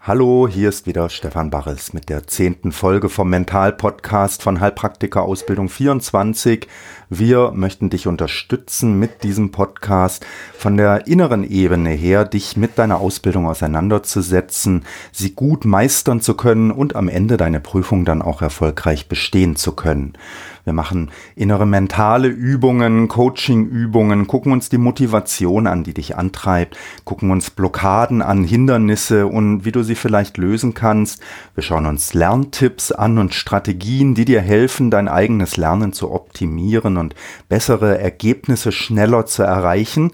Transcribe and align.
Hallo, 0.00 0.48
hier 0.48 0.68
ist 0.68 0.86
wieder 0.86 1.10
Stefan 1.10 1.50
Barres 1.50 1.92
mit 1.92 2.08
der 2.08 2.26
zehnten 2.26 2.70
Folge 2.70 3.08
vom 3.08 3.28
Mental-Podcast 3.30 4.42
von 4.42 4.60
Heilpraktiker 4.60 5.22
Ausbildung 5.22 5.68
24. 5.68 6.68
Wir 7.10 7.50
möchten 7.50 7.90
dich 7.90 8.06
unterstützen 8.06 8.98
mit 8.98 9.24
diesem 9.24 9.50
Podcast 9.50 10.24
von 10.56 10.76
der 10.76 11.08
inneren 11.08 11.42
Ebene 11.42 11.90
her, 11.90 12.24
dich 12.24 12.56
mit 12.56 12.78
deiner 12.78 13.00
Ausbildung 13.00 13.48
auseinanderzusetzen, 13.48 14.84
sie 15.12 15.34
gut 15.34 15.64
meistern 15.64 16.20
zu 16.20 16.34
können 16.34 16.70
und 16.70 16.94
am 16.94 17.08
Ende 17.08 17.36
deine 17.36 17.60
Prüfung 17.60 18.04
dann 18.04 18.22
auch 18.22 18.40
erfolgreich 18.40 19.08
bestehen 19.08 19.56
zu 19.56 19.72
können. 19.72 20.16
Wir 20.64 20.72
machen 20.72 21.10
innere 21.36 21.66
mentale 21.66 22.28
Übungen, 22.28 23.08
Coaching-Übungen, 23.08 24.26
gucken 24.26 24.52
uns 24.52 24.68
die 24.68 24.78
Motivation 24.78 25.66
an, 25.66 25.84
die 25.84 25.94
dich 25.94 26.16
antreibt, 26.16 26.76
gucken 27.04 27.30
uns 27.30 27.50
Blockaden 27.50 28.22
an, 28.22 28.44
Hindernisse 28.44 29.26
und 29.26 29.64
wie 29.64 29.72
du 29.72 29.82
sie 29.82 29.94
vielleicht 29.94 30.36
lösen 30.36 30.74
kannst. 30.74 31.20
Wir 31.54 31.62
schauen 31.62 31.86
uns 31.86 32.14
Lerntipps 32.14 32.92
an 32.92 33.18
und 33.18 33.34
Strategien, 33.34 34.14
die 34.14 34.24
dir 34.24 34.40
helfen, 34.40 34.90
dein 34.90 35.08
eigenes 35.08 35.56
Lernen 35.56 35.92
zu 35.92 36.10
optimieren 36.10 36.96
und 36.96 37.14
bessere 37.48 37.98
Ergebnisse 37.98 38.72
schneller 38.72 39.26
zu 39.26 39.42
erreichen. 39.42 40.12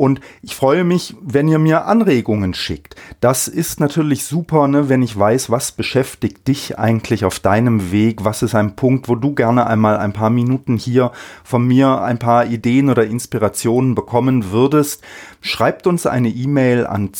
Und 0.00 0.22
ich 0.40 0.54
freue 0.54 0.82
mich, 0.82 1.14
wenn 1.20 1.46
ihr 1.46 1.58
mir 1.58 1.84
Anregungen 1.84 2.54
schickt. 2.54 2.96
Das 3.20 3.48
ist 3.48 3.80
natürlich 3.80 4.24
super, 4.24 4.66
ne, 4.66 4.88
wenn 4.88 5.02
ich 5.02 5.18
weiß, 5.18 5.50
was 5.50 5.72
beschäftigt 5.72 6.48
dich 6.48 6.78
eigentlich 6.78 7.26
auf 7.26 7.38
deinem 7.38 7.92
Weg. 7.92 8.24
Was 8.24 8.40
ist 8.40 8.54
ein 8.54 8.76
Punkt, 8.76 9.10
wo 9.10 9.14
du 9.14 9.34
gerne 9.34 9.66
einmal 9.66 9.98
ein 9.98 10.14
paar 10.14 10.30
Minuten 10.30 10.78
hier 10.78 11.12
von 11.44 11.66
mir 11.66 12.00
ein 12.00 12.18
paar 12.18 12.46
Ideen 12.46 12.88
oder 12.88 13.04
Inspirationen 13.04 13.94
bekommen 13.94 14.50
würdest. 14.50 15.02
Schreibt 15.42 15.86
uns 15.86 16.06
eine 16.06 16.30
E-Mail 16.30 16.86
an 16.86 17.12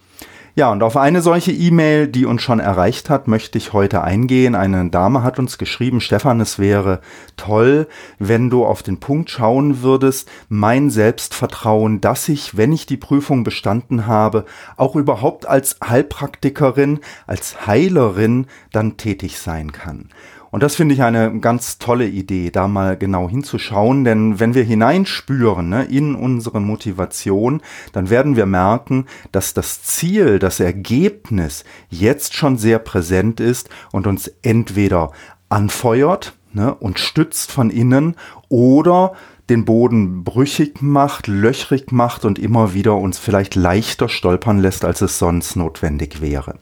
Ja, 0.54 0.70
und 0.70 0.82
auf 0.82 0.98
eine 0.98 1.22
solche 1.22 1.50
E-Mail, 1.50 2.08
die 2.08 2.26
uns 2.26 2.42
schon 2.42 2.60
erreicht 2.60 3.08
hat, 3.08 3.26
möchte 3.26 3.56
ich 3.56 3.72
heute 3.72 4.02
eingehen. 4.04 4.54
Eine 4.54 4.90
Dame 4.90 5.22
hat 5.22 5.38
uns 5.38 5.56
geschrieben, 5.56 6.02
Stefan, 6.02 6.42
es 6.42 6.58
wäre 6.58 7.00
toll, 7.38 7.88
wenn 8.18 8.50
du 8.50 8.66
auf 8.66 8.82
den 8.82 9.00
Punkt 9.00 9.30
schauen 9.30 9.80
würdest, 9.80 10.30
mein 10.50 10.90
Selbstvertrauen, 10.90 12.02
dass 12.02 12.28
ich, 12.28 12.54
wenn 12.54 12.70
ich 12.70 12.84
die 12.84 12.98
Prüfung 12.98 13.44
bestanden 13.44 14.06
habe, 14.06 14.44
auch 14.76 14.94
überhaupt 14.94 15.48
als 15.48 15.78
Heilpraktikerin, 15.82 17.00
als 17.26 17.66
Heilerin 17.66 18.46
dann 18.72 18.98
tätig 18.98 19.38
sein 19.38 19.72
kann. 19.72 20.10
Und 20.52 20.62
das 20.62 20.76
finde 20.76 20.94
ich 20.94 21.02
eine 21.02 21.40
ganz 21.40 21.78
tolle 21.78 22.06
Idee, 22.06 22.50
da 22.50 22.68
mal 22.68 22.98
genau 22.98 23.26
hinzuschauen, 23.26 24.04
denn 24.04 24.38
wenn 24.38 24.54
wir 24.54 24.64
hineinspüren 24.64 25.70
ne, 25.70 25.84
in 25.84 26.14
unsere 26.14 26.60
Motivation, 26.60 27.62
dann 27.94 28.10
werden 28.10 28.36
wir 28.36 28.44
merken, 28.44 29.06
dass 29.32 29.54
das 29.54 29.82
Ziel, 29.82 30.38
das 30.38 30.60
Ergebnis 30.60 31.64
jetzt 31.88 32.34
schon 32.34 32.58
sehr 32.58 32.78
präsent 32.78 33.40
ist 33.40 33.70
und 33.92 34.06
uns 34.06 34.28
entweder 34.42 35.12
anfeuert 35.48 36.34
ne, 36.52 36.74
und 36.74 36.98
stützt 36.98 37.50
von 37.50 37.70
innen 37.70 38.14
oder 38.50 39.14
den 39.48 39.64
Boden 39.64 40.22
brüchig 40.22 40.82
macht, 40.82 41.28
löchrig 41.28 41.92
macht 41.92 42.26
und 42.26 42.38
immer 42.38 42.74
wieder 42.74 42.96
uns 42.96 43.18
vielleicht 43.18 43.54
leichter 43.54 44.10
stolpern 44.10 44.58
lässt, 44.58 44.84
als 44.84 45.00
es 45.00 45.18
sonst 45.18 45.56
notwendig 45.56 46.20
wäre. 46.20 46.58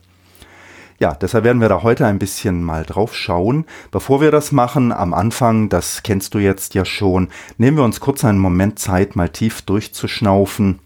Ja, 1.01 1.15
deshalb 1.15 1.45
werden 1.45 1.61
wir 1.61 1.67
da 1.67 1.81
heute 1.81 2.05
ein 2.05 2.19
bisschen 2.19 2.61
mal 2.61 2.85
drauf 2.85 3.15
schauen. 3.15 3.65
Bevor 3.89 4.21
wir 4.21 4.29
das 4.29 4.51
machen, 4.51 4.91
am 4.91 5.15
Anfang, 5.15 5.67
das 5.67 6.03
kennst 6.03 6.35
du 6.35 6.37
jetzt 6.37 6.75
ja 6.75 6.85
schon, 6.85 7.29
nehmen 7.57 7.77
wir 7.77 7.83
uns 7.83 7.99
kurz 7.99 8.23
einen 8.23 8.37
Moment 8.37 8.77
Zeit, 8.77 9.15
mal 9.15 9.29
tief 9.29 9.63
durchzuschnaufen. 9.63 10.77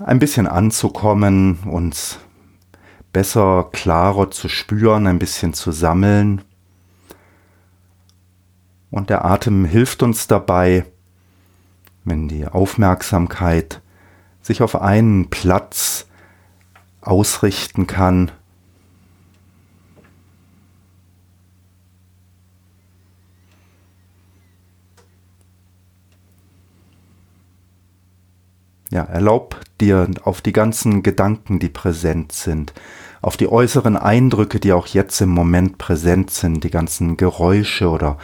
Ein 0.00 0.18
bisschen 0.18 0.48
anzukommen, 0.48 1.60
uns 1.66 2.18
besser, 3.12 3.68
klarer 3.70 4.32
zu 4.32 4.48
spüren, 4.48 5.06
ein 5.06 5.20
bisschen 5.20 5.54
zu 5.54 5.70
sammeln. 5.70 6.42
Und 8.90 9.08
der 9.08 9.24
Atem 9.24 9.64
hilft 9.64 10.02
uns 10.02 10.26
dabei, 10.26 10.84
wenn 12.02 12.26
die 12.26 12.44
Aufmerksamkeit 12.48 13.82
sich 14.42 14.62
auf 14.62 14.82
einen 14.82 15.30
Platz 15.30 16.08
ausrichten 17.10 17.88
kann. 17.88 18.30
Ja, 28.92 29.02
erlaub 29.02 29.60
dir 29.80 30.08
auf 30.22 30.40
die 30.40 30.52
ganzen 30.52 31.02
Gedanken, 31.02 31.58
die 31.58 31.68
präsent 31.68 32.32
sind, 32.32 32.72
auf 33.22 33.36
die 33.36 33.50
äußeren 33.50 33.96
Eindrücke, 33.96 34.60
die 34.60 34.72
auch 34.72 34.86
jetzt 34.86 35.20
im 35.20 35.28
Moment 35.28 35.78
präsent 35.78 36.30
sind, 36.30 36.64
die 36.64 36.70
ganzen 36.70 37.16
Geräusche 37.16 37.88
oder 37.88 38.16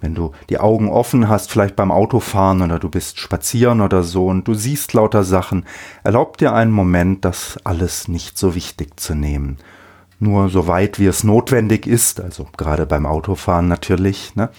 wenn 0.00 0.14
du 0.14 0.32
die 0.50 0.58
Augen 0.58 0.88
offen 0.88 1.28
hast, 1.28 1.50
vielleicht 1.50 1.74
beim 1.74 1.90
Autofahren 1.90 2.60
oder 2.60 2.78
du 2.78 2.90
bist 2.90 3.18
spazieren 3.18 3.80
oder 3.80 4.02
so 4.02 4.26
und 4.26 4.46
du 4.46 4.54
siehst 4.54 4.92
lauter 4.92 5.24
Sachen, 5.24 5.64
erlaub 6.04 6.36
dir 6.36 6.52
einen 6.52 6.72
Moment, 6.72 7.24
das 7.24 7.58
alles 7.64 8.08
nicht 8.08 8.36
so 8.36 8.54
wichtig 8.54 9.00
zu 9.00 9.14
nehmen. 9.14 9.56
Nur 10.18 10.50
so 10.50 10.68
weit, 10.68 10.98
wie 10.98 11.06
es 11.06 11.24
notwendig 11.24 11.86
ist, 11.86 12.20
also 12.20 12.46
gerade 12.56 12.86
beim 12.86 13.06
Autofahren 13.06 13.68
natürlich, 13.68 14.36
ne? 14.36 14.50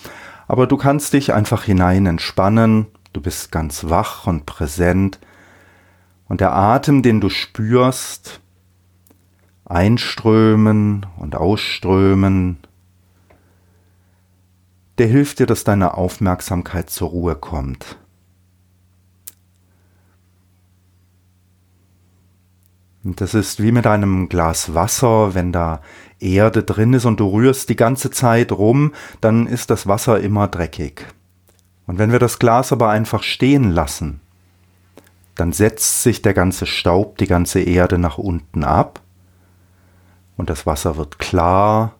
Aber 0.45 0.67
du 0.67 0.75
kannst 0.75 1.13
dich 1.13 1.33
einfach 1.33 1.63
hinein 1.63 2.05
entspannen, 2.05 2.87
du 3.13 3.21
bist 3.21 3.51
ganz 3.51 3.85
wach 3.89 4.27
und 4.27 4.45
präsent 4.45 5.19
und 6.27 6.41
der 6.41 6.53
Atem, 6.53 7.01
den 7.01 7.21
du 7.21 7.29
spürst, 7.29 8.41
einströmen 9.65 11.05
und 11.17 11.35
ausströmen, 11.35 12.57
der 14.97 15.07
hilft 15.07 15.39
dir, 15.39 15.45
dass 15.45 15.63
deine 15.63 15.95
Aufmerksamkeit 15.95 16.89
zur 16.89 17.09
Ruhe 17.09 17.35
kommt. 17.35 17.97
Und 23.03 23.19
das 23.19 23.33
ist 23.33 23.61
wie 23.61 23.71
mit 23.71 23.85
einem 23.85 24.29
Glas 24.29 24.73
Wasser, 24.73 25.33
wenn 25.33 25.51
da 25.51 25.81
Erde 26.19 26.63
drin 26.63 26.93
ist 26.93 27.05
und 27.05 27.19
du 27.19 27.27
rührst 27.27 27.67
die 27.67 27.75
ganze 27.75 28.11
Zeit 28.11 28.51
rum, 28.53 28.93
dann 29.19 29.45
ist 29.45 29.69
das 29.69 29.87
Wasser 29.87 30.21
immer 30.21 30.47
dreckig. 30.47 31.05
Und 31.85 31.97
wenn 31.97 32.13
wir 32.13 32.19
das 32.19 32.39
Glas 32.39 32.71
aber 32.71 32.89
einfach 32.89 33.23
stehen 33.23 33.71
lassen, 33.71 34.21
dann 35.35 35.51
setzt 35.51 36.03
sich 36.03 36.21
der 36.21 36.33
ganze 36.33 36.65
Staub, 36.65 37.17
die 37.17 37.27
ganze 37.27 37.59
Erde 37.59 37.97
nach 37.97 38.17
unten 38.17 38.63
ab 38.63 39.02
und 40.37 40.49
das 40.49 40.65
Wasser 40.65 40.97
wird 40.97 41.19
klar. 41.19 41.93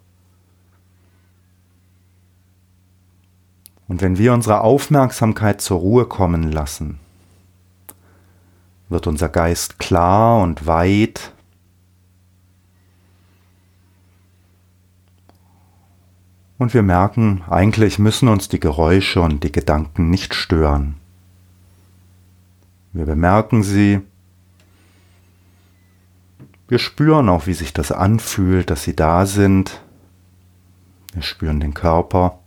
Und 3.88 4.01
wenn 4.01 4.18
wir 4.18 4.33
unsere 4.33 4.62
Aufmerksamkeit 4.62 5.62
zur 5.62 5.80
Ruhe 5.80 6.06
kommen 6.06 6.51
lassen, 6.51 7.00
wird 8.89 9.07
unser 9.07 9.30
Geist 9.30 9.80
klar 9.80 10.41
und 10.41 10.65
weit. 10.65 11.31
Und 16.57 16.74
wir 16.74 16.83
merken, 16.83 17.44
eigentlich 17.50 18.00
müssen 18.00 18.29
uns 18.29 18.47
die 18.47 18.59
Geräusche 18.59 19.21
und 19.21 19.44
die 19.44 19.51
Gedanken 19.51 20.09
nicht 20.09 20.33
stören. 20.33 20.95
Wir 22.94 23.06
bemerken 23.06 23.63
sie, 23.63 24.01
wir 26.68 26.80
spüren 26.80 27.30
auch, 27.30 27.48
wie 27.48 27.54
sich 27.54 27.74
das 27.74 27.92
anfühlt, 27.92 28.69
dass 28.69 28.83
sie 28.83 28.95
da 28.95 29.25
sind, 29.25 29.81
Wir 31.13 31.21
spüren 31.21 31.60
den 31.60 31.75
Körper. 31.75 32.39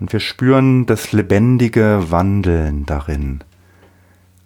Und 0.00 0.12
wir 0.12 0.20
spüren 0.20 0.86
das 0.86 1.12
lebendige 1.12 2.10
Wandeln 2.10 2.86
darin. 2.86 3.44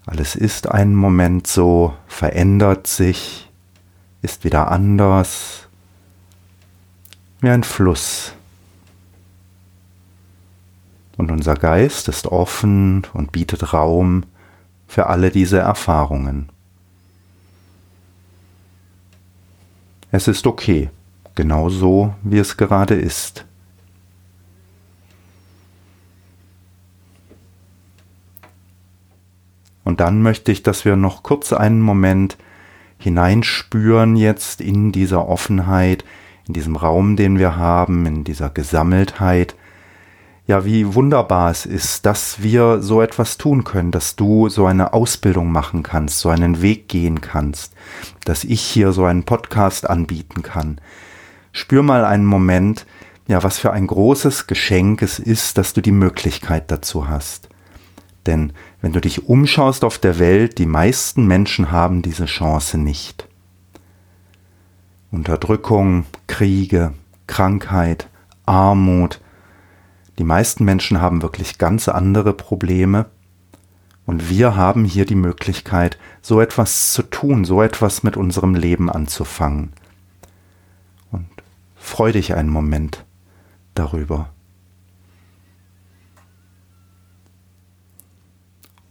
Alles 0.07 0.35
ist 0.35 0.69
einen 0.69 0.97
Moment 0.97 1.47
so, 1.47 1.95
verändert 2.09 2.89
sich, 2.89 3.49
ist 4.23 4.43
wieder 4.43 4.73
anders, 4.73 5.69
wie 7.41 7.51
ein 7.51 7.63
Fluss. 7.63 8.33
Und 11.17 11.31
unser 11.31 11.55
Geist 11.55 12.09
ist 12.09 12.27
offen 12.27 13.07
und 13.13 13.31
bietet 13.31 13.73
Raum 13.73 14.25
für 14.93 15.07
alle 15.07 15.31
diese 15.31 15.59
Erfahrungen. 15.59 16.51
Es 20.11 20.29
ist 20.29 20.47
okay, 20.47 20.91
genau 21.35 21.71
so, 21.71 22.13
wie 22.23 22.37
es 22.37 22.59
gerade 22.59 22.95
ist. 22.95 23.47
Und 29.83 30.01
dann 30.01 30.21
möchte 30.21 30.53
ich, 30.53 30.63
dass 30.63 30.85
wir 30.85 30.97
noch 30.97 31.23
kurz 31.23 31.55
einen 31.55 31.81
Moment 31.81 32.37
hineinspüren 32.99 34.15
jetzt 34.17 34.61
in 34.61 34.93
dieser 34.93 35.27
Offenheit, 35.27 36.05
in 36.47 36.53
diesem 36.53 36.77
Raum, 36.77 37.17
den 37.17 37.39
wir 37.39 37.57
haben, 37.57 38.05
in 38.05 38.25
dieser 38.25 38.51
Gesammeltheit. 38.51 39.55
Ja, 40.47 40.65
wie 40.65 40.95
wunderbar 40.95 41.51
es 41.53 41.67
ist, 41.67 42.05
dass 42.05 42.43
wir 42.43 42.83
so 42.83 43.01
etwas 43.01 43.39
tun 43.39 43.63
können, 43.63 43.93
dass 43.93 44.17
du 44.17 44.49
so 44.49 44.67
eine 44.67 44.93
Ausbildung 44.93 45.53
machen 45.53 45.85
kannst, 45.85 46.19
so 46.19 46.31
einen 46.31 46.63
Weg 46.63 46.89
gehen 46.89 47.21
kannst, 47.21 47.75
dass 48.25 48.43
ich 48.43 48.61
hier 48.61 48.91
so 48.93 49.05
einen 49.05 49.23
Podcast 49.23 49.89
anbieten 49.89 50.43
kann. 50.43 50.81
Spür 51.53 51.85
mal 51.85 52.05
einen 52.05 52.27
Moment, 52.27 52.87
ja, 53.29 53.43
was 53.45 53.59
für 53.59 53.73
ein 53.73 53.87
großes 53.87 54.49
Geschenk 54.49 55.03
es 55.03 55.21
ist, 55.21 55.59
dass 55.59 55.75
du 55.75 55.81
die 55.81 55.93
Möglichkeit 55.93 56.71
dazu 56.73 57.09
hast. 57.09 57.49
Denn 58.27 58.53
wenn 58.81 58.93
du 58.93 59.01
dich 59.01 59.29
umschaust 59.29 59.85
auf 59.85 59.99
der 59.99 60.19
Welt, 60.19 60.59
die 60.59 60.67
meisten 60.67 61.27
Menschen 61.27 61.71
haben 61.71 62.03
diese 62.03 62.27
Chance 62.27 62.79
nicht. 62.79 63.29
Unterdrückung, 65.13 66.07
Kriege, 66.27 66.95
Krankheit, 67.27 68.09
Armut. 68.45 69.21
Die 70.23 70.29
meisten 70.29 70.65
Menschen 70.65 71.01
haben 71.01 71.21
wirklich 71.21 71.59
ganz 71.59 71.89
andere 71.89 72.33
Probleme. 72.33 73.07
Und 74.07 74.31
wir 74.31 74.55
haben 74.55 74.85
hier 74.85 75.05
die 75.05 75.17
Möglichkeit, 75.17 75.99
so 76.21 76.41
etwas 76.41 76.93
zu 76.93 77.03
tun, 77.03 77.45
so 77.45 77.61
etwas 77.61 78.05
mit 78.05 78.17
unserem 78.17 78.55
Leben 78.55 78.89
anzufangen. 78.89 79.73
Und 81.11 81.27
freu 81.75 82.13
dich 82.13 82.37
einen 82.37 82.51
Moment 82.51 83.05
darüber. 83.75 84.31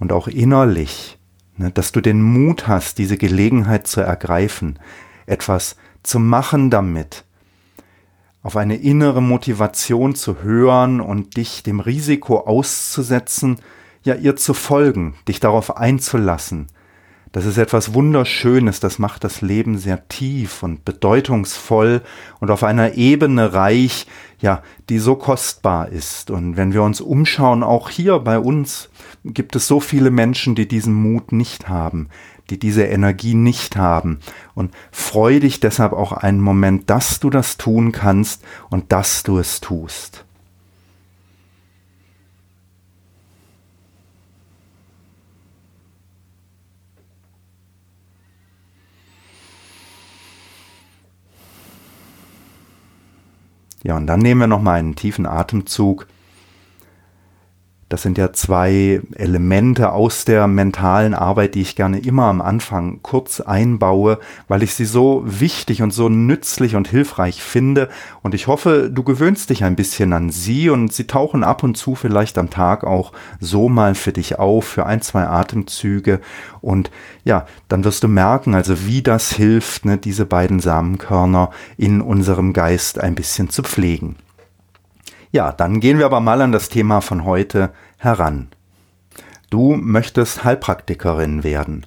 und 0.01 0.11
auch 0.11 0.27
innerlich, 0.27 1.19
ne, 1.57 1.71
dass 1.71 1.91
du 1.91 2.01
den 2.01 2.23
Mut 2.23 2.67
hast, 2.67 2.97
diese 2.97 3.17
Gelegenheit 3.17 3.85
zu 3.85 4.01
ergreifen, 4.01 4.79
etwas 5.27 5.77
zu 6.01 6.19
machen 6.19 6.71
damit, 6.71 7.23
auf 8.43 8.57
eine 8.57 8.75
innere 8.75 9.21
Motivation 9.21 10.15
zu 10.15 10.41
hören 10.41 10.99
und 10.99 11.37
dich 11.37 11.63
dem 11.63 11.79
Risiko 11.79 12.39
auszusetzen, 12.39 13.57
ja 14.03 14.15
ihr 14.15 14.35
zu 14.35 14.53
folgen, 14.53 15.15
dich 15.27 15.39
darauf 15.39 15.77
einzulassen. 15.77 16.67
Das 17.33 17.45
ist 17.45 17.57
etwas 17.57 17.93
Wunderschönes, 17.93 18.81
das 18.81 18.99
macht 18.99 19.23
das 19.23 19.41
Leben 19.41 19.77
sehr 19.77 20.09
tief 20.09 20.63
und 20.63 20.83
bedeutungsvoll 20.83 22.01
und 22.41 22.51
auf 22.51 22.63
einer 22.63 22.95
Ebene 22.95 23.53
reich, 23.53 24.05
ja, 24.41 24.61
die 24.89 24.99
so 24.99 25.15
kostbar 25.15 25.87
ist. 25.87 26.29
Und 26.29 26.57
wenn 26.57 26.73
wir 26.73 26.83
uns 26.83 26.99
umschauen, 26.99 27.63
auch 27.63 27.89
hier 27.89 28.19
bei 28.19 28.37
uns, 28.37 28.89
gibt 29.23 29.55
es 29.55 29.65
so 29.65 29.79
viele 29.79 30.11
Menschen, 30.11 30.55
die 30.55 30.67
diesen 30.67 30.93
Mut 30.93 31.31
nicht 31.31 31.69
haben, 31.69 32.09
die 32.51 32.59
diese 32.59 32.83
Energie 32.83 33.33
nicht 33.33 33.77
haben. 33.77 34.19
Und 34.53 34.73
freu 34.91 35.39
dich 35.39 35.59
deshalb 35.61 35.93
auch 35.93 36.11
einen 36.11 36.41
Moment, 36.41 36.89
dass 36.89 37.19
du 37.19 37.29
das 37.29 37.57
tun 37.57 37.91
kannst 37.91 38.43
und 38.69 38.91
dass 38.91 39.23
du 39.23 39.39
es 39.39 39.61
tust. 39.61 40.25
Ja, 53.83 53.97
und 53.97 54.05
dann 54.05 54.19
nehmen 54.19 54.41
wir 54.41 54.47
noch 54.47 54.61
mal 54.61 54.77
einen 54.77 54.95
tiefen 54.95 55.25
Atemzug 55.25 56.05
das 57.91 58.03
sind 58.03 58.17
ja 58.17 58.31
zwei 58.31 59.01
Elemente 59.15 59.91
aus 59.91 60.23
der 60.23 60.47
mentalen 60.47 61.13
Arbeit, 61.13 61.55
die 61.55 61.61
ich 61.61 61.75
gerne 61.75 61.99
immer 61.99 62.23
am 62.23 62.41
Anfang 62.41 62.99
kurz 63.01 63.41
einbaue, 63.41 64.17
weil 64.47 64.63
ich 64.63 64.75
sie 64.75 64.85
so 64.85 65.23
wichtig 65.25 65.81
und 65.81 65.91
so 65.91 66.07
nützlich 66.07 66.75
und 66.75 66.87
hilfreich 66.87 67.43
finde. 67.43 67.89
Und 68.21 68.33
ich 68.33 68.47
hoffe, 68.47 68.89
du 68.89 69.03
gewöhnst 69.03 69.49
dich 69.49 69.65
ein 69.65 69.75
bisschen 69.75 70.13
an 70.13 70.29
sie 70.29 70.69
und 70.69 70.93
sie 70.93 71.05
tauchen 71.05 71.43
ab 71.43 71.63
und 71.63 71.75
zu 71.75 71.95
vielleicht 71.95 72.37
am 72.37 72.49
Tag 72.49 72.85
auch 72.85 73.11
so 73.41 73.67
mal 73.67 73.93
für 73.93 74.13
dich 74.13 74.39
auf, 74.39 74.65
für 74.65 74.85
ein, 74.85 75.01
zwei 75.01 75.27
Atemzüge. 75.27 76.21
Und 76.61 76.91
ja, 77.25 77.45
dann 77.67 77.83
wirst 77.83 78.03
du 78.03 78.07
merken, 78.07 78.55
also 78.55 78.85
wie 78.85 79.01
das 79.01 79.33
hilft, 79.33 79.83
ne, 79.83 79.97
diese 79.97 80.25
beiden 80.25 80.61
Samenkörner 80.61 81.51
in 81.75 81.99
unserem 81.99 82.53
Geist 82.53 83.01
ein 83.01 83.15
bisschen 83.15 83.49
zu 83.49 83.63
pflegen. 83.63 84.15
Ja, 85.31 85.51
dann 85.51 85.79
gehen 85.79 85.97
wir 85.97 86.05
aber 86.05 86.19
mal 86.19 86.41
an 86.41 86.51
das 86.51 86.69
Thema 86.69 86.99
von 87.01 87.23
heute 87.23 87.71
heran. 87.97 88.49
Du 89.49 89.75
möchtest 89.75 90.43
Heilpraktikerin 90.43 91.43
werden. 91.43 91.85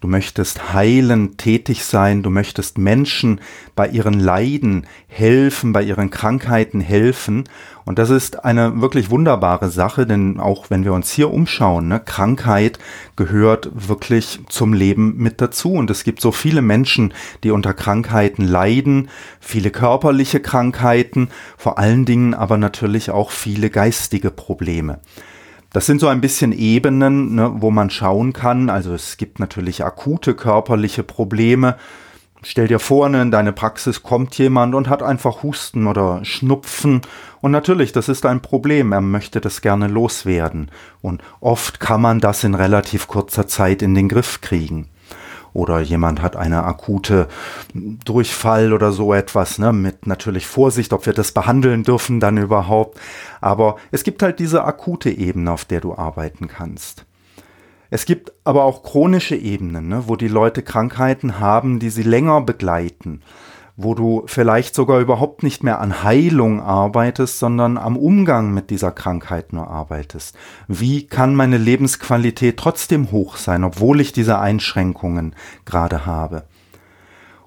Du 0.00 0.06
möchtest 0.06 0.72
heilend 0.74 1.38
tätig 1.38 1.84
sein, 1.84 2.22
du 2.22 2.30
möchtest 2.30 2.78
Menschen 2.78 3.40
bei 3.74 3.88
ihren 3.88 4.20
Leiden 4.20 4.86
helfen, 5.08 5.72
bei 5.72 5.82
ihren 5.82 6.10
Krankheiten 6.10 6.80
helfen. 6.80 7.44
Und 7.84 7.98
das 7.98 8.08
ist 8.08 8.44
eine 8.44 8.80
wirklich 8.80 9.10
wunderbare 9.10 9.70
Sache, 9.70 10.06
denn 10.06 10.38
auch 10.38 10.70
wenn 10.70 10.84
wir 10.84 10.92
uns 10.92 11.10
hier 11.10 11.32
umschauen, 11.32 11.88
ne, 11.88 11.98
Krankheit 11.98 12.78
gehört 13.16 13.70
wirklich 13.74 14.38
zum 14.48 14.72
Leben 14.72 15.16
mit 15.16 15.40
dazu. 15.40 15.72
Und 15.72 15.90
es 15.90 16.04
gibt 16.04 16.20
so 16.20 16.30
viele 16.30 16.62
Menschen, 16.62 17.12
die 17.42 17.50
unter 17.50 17.74
Krankheiten 17.74 18.46
leiden, 18.46 19.08
viele 19.40 19.70
körperliche 19.72 20.38
Krankheiten, 20.38 21.28
vor 21.56 21.76
allen 21.76 22.04
Dingen 22.04 22.34
aber 22.34 22.56
natürlich 22.56 23.10
auch 23.10 23.32
viele 23.32 23.68
geistige 23.68 24.30
Probleme. 24.30 25.00
Das 25.72 25.84
sind 25.84 26.00
so 26.00 26.08
ein 26.08 26.20
bisschen 26.20 26.52
Ebenen, 26.52 27.34
ne, 27.34 27.52
wo 27.56 27.70
man 27.70 27.90
schauen 27.90 28.32
kann. 28.32 28.70
Also 28.70 28.94
es 28.94 29.16
gibt 29.18 29.38
natürlich 29.38 29.84
akute 29.84 30.34
körperliche 30.34 31.02
Probleme. 31.02 31.76
Stell 32.42 32.68
dir 32.68 32.78
vor, 32.78 33.08
ne, 33.08 33.20
in 33.20 33.30
deine 33.30 33.52
Praxis 33.52 34.02
kommt 34.02 34.38
jemand 34.38 34.74
und 34.74 34.88
hat 34.88 35.02
einfach 35.02 35.42
Husten 35.42 35.86
oder 35.86 36.24
Schnupfen. 36.24 37.02
Und 37.40 37.50
natürlich, 37.50 37.92
das 37.92 38.08
ist 38.08 38.24
ein 38.24 38.40
Problem. 38.40 38.92
Er 38.92 39.02
möchte 39.02 39.40
das 39.40 39.60
gerne 39.60 39.88
loswerden. 39.88 40.70
Und 41.02 41.22
oft 41.40 41.80
kann 41.80 42.00
man 42.00 42.20
das 42.20 42.44
in 42.44 42.54
relativ 42.54 43.06
kurzer 43.06 43.46
Zeit 43.46 43.82
in 43.82 43.94
den 43.94 44.08
Griff 44.08 44.40
kriegen 44.40 44.88
oder 45.58 45.80
jemand 45.80 46.22
hat 46.22 46.36
eine 46.36 46.62
akute 46.62 47.26
Durchfall 47.74 48.72
oder 48.72 48.92
so 48.92 49.12
etwas, 49.12 49.58
ne, 49.58 49.72
mit 49.72 50.06
natürlich 50.06 50.46
Vorsicht, 50.46 50.92
ob 50.92 51.04
wir 51.04 51.12
das 51.12 51.32
behandeln 51.32 51.82
dürfen 51.82 52.20
dann 52.20 52.38
überhaupt. 52.38 52.98
Aber 53.40 53.76
es 53.90 54.04
gibt 54.04 54.22
halt 54.22 54.38
diese 54.38 54.64
akute 54.64 55.10
Ebene, 55.10 55.50
auf 55.50 55.64
der 55.64 55.80
du 55.80 55.94
arbeiten 55.94 56.46
kannst. 56.46 57.04
Es 57.90 58.06
gibt 58.06 58.32
aber 58.44 58.64
auch 58.64 58.82
chronische 58.82 59.36
Ebenen, 59.36 59.88
ne, 59.88 60.04
wo 60.06 60.14
die 60.14 60.28
Leute 60.28 60.62
Krankheiten 60.62 61.40
haben, 61.40 61.80
die 61.80 61.90
sie 61.90 62.04
länger 62.04 62.40
begleiten 62.42 63.22
wo 63.80 63.94
du 63.94 64.24
vielleicht 64.26 64.74
sogar 64.74 64.98
überhaupt 64.98 65.44
nicht 65.44 65.62
mehr 65.62 65.80
an 65.80 66.02
Heilung 66.02 66.60
arbeitest, 66.60 67.38
sondern 67.38 67.78
am 67.78 67.96
Umgang 67.96 68.52
mit 68.52 68.70
dieser 68.70 68.90
Krankheit 68.90 69.52
nur 69.52 69.68
arbeitest. 69.70 70.36
Wie 70.66 71.06
kann 71.06 71.36
meine 71.36 71.58
Lebensqualität 71.58 72.56
trotzdem 72.56 73.12
hoch 73.12 73.36
sein, 73.36 73.62
obwohl 73.62 74.00
ich 74.00 74.12
diese 74.12 74.40
Einschränkungen 74.40 75.36
gerade 75.64 76.06
habe? 76.06 76.42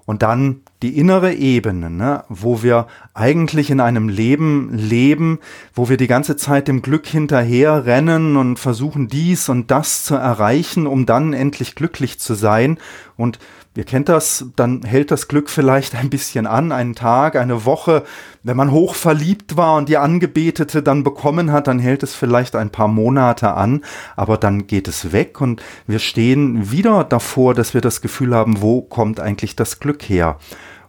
Und 0.06 0.22
dann 0.22 0.62
die 0.82 0.96
innere 0.98 1.34
Ebene, 1.34 1.90
ne, 1.90 2.24
wo 2.30 2.62
wir 2.62 2.86
eigentlich 3.12 3.70
in 3.70 3.78
einem 3.78 4.08
Leben 4.08 4.70
leben, 4.72 5.38
wo 5.74 5.90
wir 5.90 5.98
die 5.98 6.08
ganze 6.08 6.36
Zeit 6.36 6.66
dem 6.66 6.80
Glück 6.80 7.06
hinterher 7.06 7.84
rennen 7.84 8.36
und 8.36 8.58
versuchen 8.58 9.06
dies 9.06 9.50
und 9.50 9.70
das 9.70 10.02
zu 10.02 10.14
erreichen, 10.14 10.86
um 10.86 11.04
dann 11.04 11.34
endlich 11.34 11.74
glücklich 11.74 12.18
zu 12.18 12.34
sein. 12.34 12.78
Und 13.16 13.38
Ihr 13.74 13.84
kennt 13.84 14.10
das, 14.10 14.44
dann 14.54 14.82
hält 14.82 15.10
das 15.10 15.28
Glück 15.28 15.48
vielleicht 15.48 15.94
ein 15.94 16.10
bisschen 16.10 16.46
an, 16.46 16.72
einen 16.72 16.94
Tag, 16.94 17.36
eine 17.36 17.64
Woche. 17.64 18.04
Wenn 18.42 18.56
man 18.56 18.70
hoch 18.70 18.94
verliebt 18.94 19.56
war 19.56 19.76
und 19.76 19.88
die 19.88 19.96
Angebetete 19.96 20.82
dann 20.82 21.04
bekommen 21.04 21.52
hat, 21.52 21.68
dann 21.68 21.78
hält 21.78 22.02
es 22.02 22.14
vielleicht 22.14 22.54
ein 22.54 22.68
paar 22.68 22.88
Monate 22.88 23.54
an, 23.54 23.82
aber 24.14 24.36
dann 24.36 24.66
geht 24.66 24.88
es 24.88 25.12
weg 25.12 25.40
und 25.40 25.62
wir 25.86 26.00
stehen 26.00 26.70
wieder 26.70 27.04
davor, 27.04 27.54
dass 27.54 27.72
wir 27.72 27.80
das 27.80 28.02
Gefühl 28.02 28.34
haben, 28.34 28.60
wo 28.60 28.82
kommt 28.82 29.20
eigentlich 29.20 29.56
das 29.56 29.80
Glück 29.80 30.02
her? 30.02 30.38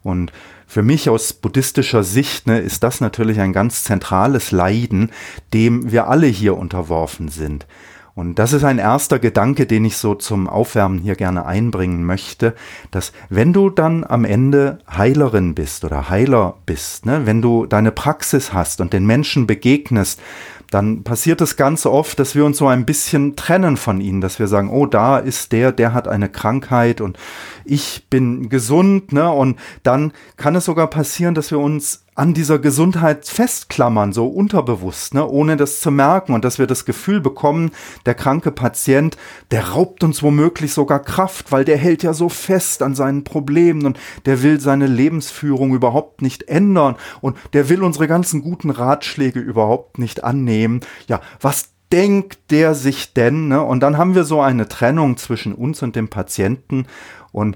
Und 0.01 0.33
für 0.67 0.83
mich 0.83 1.09
aus 1.09 1.31
buddhistischer 1.31 2.03
Sicht 2.03 2.47
ne, 2.47 2.59
ist 2.59 2.83
das 2.83 2.99
natürlich 2.99 3.39
ein 3.39 3.53
ganz 3.53 3.83
zentrales 3.83 4.51
Leiden, 4.51 5.11
dem 5.53 5.91
wir 5.91 6.07
alle 6.07 6.27
hier 6.27 6.57
unterworfen 6.57 7.29
sind. 7.29 7.65
Und 8.15 8.37
das 8.37 8.53
ist 8.53 8.63
ein 8.63 8.77
erster 8.77 9.17
Gedanke, 9.17 9.65
den 9.65 9.85
ich 9.85 9.97
so 9.97 10.13
zum 10.13 10.47
Aufwärmen 10.47 10.99
hier 10.99 11.15
gerne 11.15 11.47
einbringen 11.47 12.05
möchte, 12.05 12.53
dass 12.91 13.11
wenn 13.29 13.53
du 13.53 13.71
dann 13.71 14.03
am 14.03 14.23
Ende 14.23 14.77
Heilerin 14.87 15.55
bist 15.55 15.83
oder 15.83 16.09
Heiler 16.09 16.57
bist, 16.67 17.07
ne, 17.07 17.25
wenn 17.25 17.41
du 17.41 17.65
deine 17.65 17.91
Praxis 17.91 18.53
hast 18.53 18.81
und 18.81 18.93
den 18.93 19.07
Menschen 19.07 19.47
begegnest, 19.47 20.19
dann 20.69 21.03
passiert 21.03 21.41
es 21.41 21.55
ganz 21.55 21.85
oft, 21.85 22.19
dass 22.19 22.35
wir 22.35 22.45
uns 22.45 22.57
so 22.57 22.67
ein 22.67 22.85
bisschen 22.85 23.35
trennen 23.35 23.77
von 23.77 24.01
ihnen, 24.01 24.21
dass 24.21 24.39
wir 24.39 24.47
sagen, 24.47 24.69
oh, 24.71 24.85
da 24.87 25.17
ist 25.17 25.51
der, 25.51 25.71
der 25.71 25.93
hat 25.93 26.07
eine 26.07 26.29
Krankheit 26.29 26.99
und 26.99 27.17
ich 27.63 28.07
bin 28.09 28.49
gesund, 28.49 29.13
ne? 29.13 29.31
Und 29.31 29.59
dann 29.83 30.13
kann 30.35 30.55
es 30.55 30.65
sogar 30.65 30.87
passieren, 30.89 31.35
dass 31.35 31.51
wir 31.51 31.59
uns 31.59 32.02
an 32.15 32.33
dieser 32.33 32.59
Gesundheit 32.59 33.25
festklammern, 33.27 34.13
so 34.13 34.27
unterbewusst, 34.27 35.13
ne, 35.13 35.27
ohne 35.27 35.57
das 35.57 35.81
zu 35.81 35.91
merken 35.91 36.33
und 36.33 36.45
dass 36.45 36.59
wir 36.59 36.67
das 36.67 36.85
Gefühl 36.85 37.21
bekommen, 37.21 37.71
der 38.05 38.13
kranke 38.13 38.51
Patient, 38.51 39.17
der 39.51 39.69
raubt 39.69 40.03
uns 40.03 40.21
womöglich 40.21 40.73
sogar 40.73 40.99
Kraft, 40.99 41.51
weil 41.51 41.65
der 41.65 41.77
hält 41.77 42.03
ja 42.03 42.13
so 42.13 42.29
fest 42.29 42.83
an 42.83 42.95
seinen 42.95 43.23
Problemen 43.23 43.85
und 43.85 43.99
der 44.25 44.43
will 44.43 44.59
seine 44.59 44.87
Lebensführung 44.87 45.73
überhaupt 45.73 46.21
nicht 46.21 46.47
ändern 46.49 46.95
und 47.21 47.37
der 47.53 47.69
will 47.69 47.83
unsere 47.83 48.07
ganzen 48.07 48.41
guten 48.41 48.69
Ratschläge 48.69 49.39
überhaupt 49.39 49.97
nicht 49.97 50.23
annehmen. 50.23 50.81
Ja, 51.07 51.21
was 51.41 51.73
denkt 51.91 52.51
der 52.51 52.73
sich 52.73 53.13
denn? 53.13 53.47
Ne? 53.49 53.61
Und 53.61 53.81
dann 53.81 53.97
haben 53.97 54.15
wir 54.15 54.23
so 54.23 54.41
eine 54.41 54.67
Trennung 54.67 55.15
zwischen 55.17 55.53
uns 55.53 55.83
und 55.83 55.95
dem 55.95 56.07
Patienten 56.07 56.87
und 57.31 57.55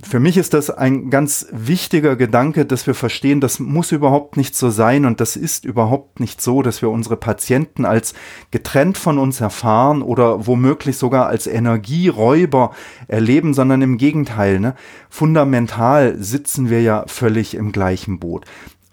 für 0.00 0.20
mich 0.20 0.36
ist 0.36 0.54
das 0.54 0.70
ein 0.70 1.10
ganz 1.10 1.46
wichtiger 1.50 2.14
Gedanke, 2.14 2.64
dass 2.64 2.86
wir 2.86 2.94
verstehen, 2.94 3.40
das 3.40 3.58
muss 3.58 3.90
überhaupt 3.90 4.36
nicht 4.36 4.54
so 4.54 4.70
sein 4.70 5.04
und 5.04 5.20
das 5.20 5.34
ist 5.34 5.64
überhaupt 5.64 6.20
nicht 6.20 6.40
so, 6.40 6.62
dass 6.62 6.82
wir 6.82 6.90
unsere 6.90 7.16
Patienten 7.16 7.84
als 7.84 8.14
getrennt 8.52 8.96
von 8.96 9.18
uns 9.18 9.40
erfahren 9.40 10.02
oder 10.02 10.46
womöglich 10.46 10.98
sogar 10.98 11.26
als 11.26 11.48
Energieräuber 11.48 12.70
erleben, 13.08 13.54
sondern 13.54 13.82
im 13.82 13.98
Gegenteil. 13.98 14.60
Ne? 14.60 14.76
Fundamental 15.10 16.16
sitzen 16.16 16.70
wir 16.70 16.80
ja 16.80 17.04
völlig 17.08 17.54
im 17.54 17.72
gleichen 17.72 18.20
Boot. 18.20 18.44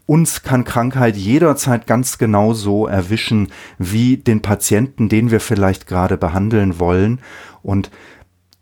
Uns 0.07 0.41
kann 0.41 0.65
Krankheit 0.65 1.17
jederzeit 1.17 1.85
ganz 1.85 2.17
genau 2.17 2.53
so 2.53 2.87
erwischen 2.87 3.51
wie 3.77 4.17
den 4.17 4.41
Patienten, 4.41 5.09
den 5.09 5.29
wir 5.29 5.39
vielleicht 5.39 5.85
gerade 5.87 6.17
behandeln 6.17 6.79
wollen. 6.79 7.21
Und 7.63 7.89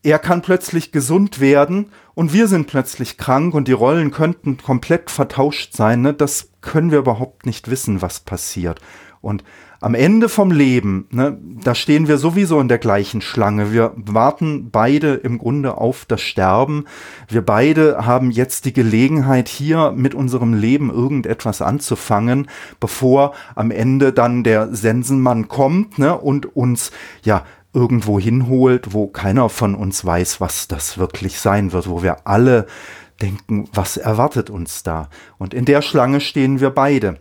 er 0.03 0.19
kann 0.19 0.41
plötzlich 0.41 0.91
gesund 0.91 1.39
werden 1.39 1.87
und 2.13 2.33
wir 2.33 2.47
sind 2.47 2.67
plötzlich 2.67 3.17
krank 3.17 3.53
und 3.53 3.67
die 3.67 3.73
Rollen 3.73 4.11
könnten 4.11 4.57
komplett 4.57 5.09
vertauscht 5.09 5.73
sein. 5.73 6.01
Ne? 6.01 6.13
Das 6.13 6.49
können 6.61 6.91
wir 6.91 6.99
überhaupt 6.99 7.45
nicht 7.45 7.69
wissen, 7.69 8.01
was 8.01 8.19
passiert. 8.19 8.79
Und 9.21 9.45
am 9.79 9.95
Ende 9.95 10.27
vom 10.29 10.51
Leben, 10.51 11.07
ne, 11.11 11.37
da 11.63 11.75
stehen 11.75 12.07
wir 12.07 12.17
sowieso 12.17 12.59
in 12.59 12.69
der 12.69 12.77
gleichen 12.77 13.21
Schlange. 13.21 13.71
Wir 13.71 13.93
warten 13.95 14.69
beide 14.69 15.13
im 15.15 15.37
Grunde 15.37 15.77
auf 15.77 16.05
das 16.05 16.21
Sterben. 16.21 16.85
Wir 17.27 17.41
beide 17.41 18.05
haben 18.05 18.31
jetzt 18.31 18.63
die 18.65 18.73
Gelegenheit, 18.73 19.49
hier 19.49 19.91
mit 19.91 20.15
unserem 20.15 20.53
Leben 20.53 20.89
irgendetwas 20.89 21.61
anzufangen, 21.61 22.47
bevor 22.79 23.33
am 23.55 23.71
Ende 23.71 24.13
dann 24.13 24.43
der 24.43 24.73
Sensenmann 24.73 25.49
kommt 25.49 25.99
ne, 25.99 26.17
und 26.17 26.55
uns 26.55 26.91
ja 27.23 27.43
irgendwo 27.73 28.19
hinholt, 28.19 28.93
wo 28.93 29.07
keiner 29.07 29.49
von 29.49 29.75
uns 29.75 30.05
weiß, 30.05 30.39
was 30.39 30.67
das 30.67 30.97
wirklich 30.97 31.39
sein 31.39 31.71
wird, 31.71 31.89
wo 31.89 32.03
wir 32.03 32.27
alle 32.27 32.67
denken, 33.21 33.67
was 33.73 33.97
erwartet 33.97 34.49
uns 34.49 34.83
da? 34.83 35.09
Und 35.37 35.53
in 35.53 35.65
der 35.65 35.81
Schlange 35.81 36.21
stehen 36.21 36.59
wir 36.59 36.69
beide. 36.69 37.19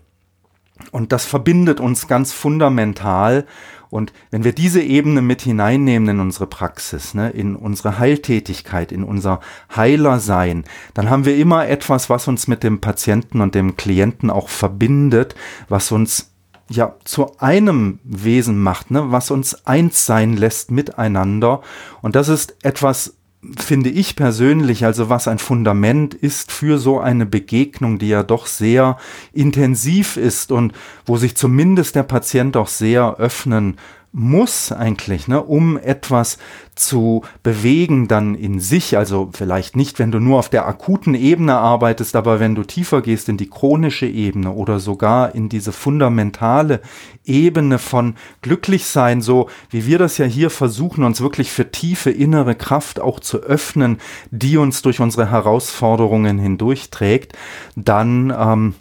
Und 0.91 1.13
das 1.13 1.25
verbindet 1.25 1.81
uns 1.81 2.09
ganz 2.09 2.33
fundamental. 2.33 3.47
Und 3.89 4.13
wenn 4.31 4.43
wir 4.43 4.53
diese 4.53 4.83
Ebene 4.83 5.23
mit 5.23 5.43
hineinnehmen 5.43 6.09
in 6.09 6.21
unsere 6.21 6.47
Praxis, 6.47 7.15
ne, 7.15 7.31
in 7.31 7.55
unsere 7.55 7.99
Heiltätigkeit, 7.99 8.91
in 8.91 9.05
unser 9.05 9.41
Heilersein, 9.75 10.65
dann 10.95 11.11
haben 11.11 11.25
wir 11.25 11.37
immer 11.37 11.69
etwas, 11.69 12.11
was 12.11 12.27
uns 12.27 12.49
mit 12.49 12.63
dem 12.63 12.81
Patienten 12.81 13.41
und 13.41 13.55
dem 13.55 13.77
Klienten 13.77 14.31
auch 14.31 14.49
verbindet, 14.49 15.35
was 15.69 15.93
uns 15.93 16.32
ja 16.77 16.95
zu 17.05 17.39
einem 17.39 17.99
Wesen 18.05 18.59
macht, 18.59 18.91
ne, 18.91 19.11
was 19.11 19.31
uns 19.31 19.67
eins 19.67 20.07
sein 20.07 20.37
lässt 20.37 20.71
miteinander. 20.71 21.63
Und 22.01 22.17
das 22.17 22.29
ist 22.29 22.57
etwas, 22.63 23.15
finde 23.59 23.91
ich 23.91 24.17
persönlich, 24.17 24.85
also 24.85 25.09
was 25.09 25.27
ein 25.27 25.39
Fundament 25.39 26.15
ist 26.15 26.53
für 26.53 26.79
so 26.79 27.01
eine 27.01 27.27
Begegnung, 27.27 27.99
die 27.99 28.09
ja 28.09 28.23
doch 28.23 28.47
sehr 28.47 28.97
intensiv 29.33 30.17
ist 30.17 30.53
und 30.53 30.73
wo 31.05 31.17
sich 31.17 31.37
zumindest 31.37 31.97
der 31.97 32.05
Patient 32.05 32.57
auch 32.57 32.69
sehr 32.69 33.17
öffnen 33.17 33.77
muss 34.13 34.73
eigentlich, 34.73 35.27
ne, 35.27 35.43
um 35.43 35.79
etwas 35.79 36.37
zu 36.75 37.23
bewegen 37.43 38.09
dann 38.09 38.35
in 38.35 38.61
sich. 38.61 38.97
Also 38.97 39.31
vielleicht 39.33 39.75
nicht, 39.75 39.99
wenn 39.99 40.13
du 40.13 40.21
nur 40.21 40.39
auf 40.39 40.51
der 40.51 40.67
akuten 40.67 41.15
Ebene 41.15 41.55
arbeitest, 41.55 42.15
aber 42.15 42.39
wenn 42.39 42.55
du 42.55 42.63
tiefer 42.63 43.01
gehst 43.01 43.29
in 43.31 43.39
die 43.39 43.49
chronische 43.49 44.07
Ebene 44.07 44.53
oder 44.53 44.81
sogar 44.81 45.35
in 45.35 45.49
diese 45.49 45.73
fundamentale 45.73 46.81
Ebene 47.25 47.79
von 47.79 48.17
Glücklichsein, 48.43 49.23
so 49.23 49.49
wie 49.71 49.87
wir 49.87 49.99
das 49.99 50.19
ja 50.19 50.27
hier 50.27 50.51
versuchen, 50.51 51.05
uns 51.05 51.23
wirklich 51.23 51.51
für 51.51 51.71
tiefe 51.71 52.11
innere 52.11 52.55
Kraft 52.55 53.01
auch 53.01 53.19
zu 53.19 53.39
öffnen, 53.39 53.99
die 54.31 54.59
uns 54.59 54.83
durch 54.83 55.01
unsere 55.01 55.31
Herausforderungen 55.31 56.39
hindurchträgt, 56.39 57.33
dann 57.77 58.35
ähm, 58.37 58.75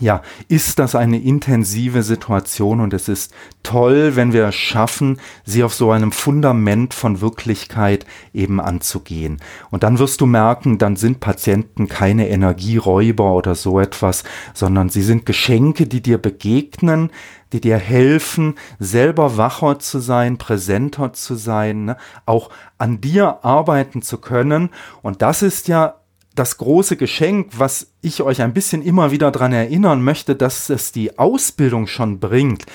ja, 0.00 0.22
ist 0.48 0.78
das 0.78 0.94
eine 0.94 1.20
intensive 1.20 2.02
Situation 2.02 2.80
und 2.80 2.94
es 2.94 3.08
ist 3.08 3.32
toll, 3.62 4.16
wenn 4.16 4.32
wir 4.32 4.48
es 4.48 4.54
schaffen, 4.54 5.18
sie 5.44 5.64
auf 5.64 5.74
so 5.74 5.90
einem 5.90 6.12
Fundament 6.12 6.94
von 6.94 7.20
Wirklichkeit 7.20 8.06
eben 8.32 8.60
anzugehen. 8.60 9.40
Und 9.70 9.82
dann 9.82 9.98
wirst 9.98 10.20
du 10.20 10.26
merken, 10.26 10.78
dann 10.78 10.96
sind 10.96 11.20
Patienten 11.20 11.88
keine 11.88 12.28
Energieräuber 12.28 13.32
oder 13.32 13.54
so 13.54 13.80
etwas, 13.80 14.24
sondern 14.54 14.88
sie 14.88 15.02
sind 15.02 15.26
Geschenke, 15.26 15.86
die 15.86 16.02
dir 16.02 16.18
begegnen, 16.18 17.10
die 17.52 17.60
dir 17.60 17.78
helfen, 17.78 18.54
selber 18.78 19.36
wacher 19.36 19.78
zu 19.78 20.00
sein, 20.00 20.38
präsenter 20.38 21.12
zu 21.12 21.34
sein, 21.34 21.86
ne? 21.86 21.96
auch 22.26 22.50
an 22.76 23.00
dir 23.00 23.44
arbeiten 23.44 24.02
zu 24.02 24.18
können. 24.18 24.70
Und 25.02 25.22
das 25.22 25.42
ist 25.42 25.68
ja 25.68 25.97
das 26.38 26.58
große 26.58 26.96
Geschenk, 26.96 27.52
was 27.58 27.92
ich 28.00 28.22
euch 28.22 28.42
ein 28.42 28.54
bisschen 28.54 28.82
immer 28.82 29.10
wieder 29.10 29.30
daran 29.30 29.52
erinnern 29.52 30.02
möchte, 30.02 30.36
dass 30.36 30.70
es 30.70 30.92
die 30.92 31.18
Ausbildung 31.18 31.86
schon 31.86 32.20
bringt. 32.20 32.66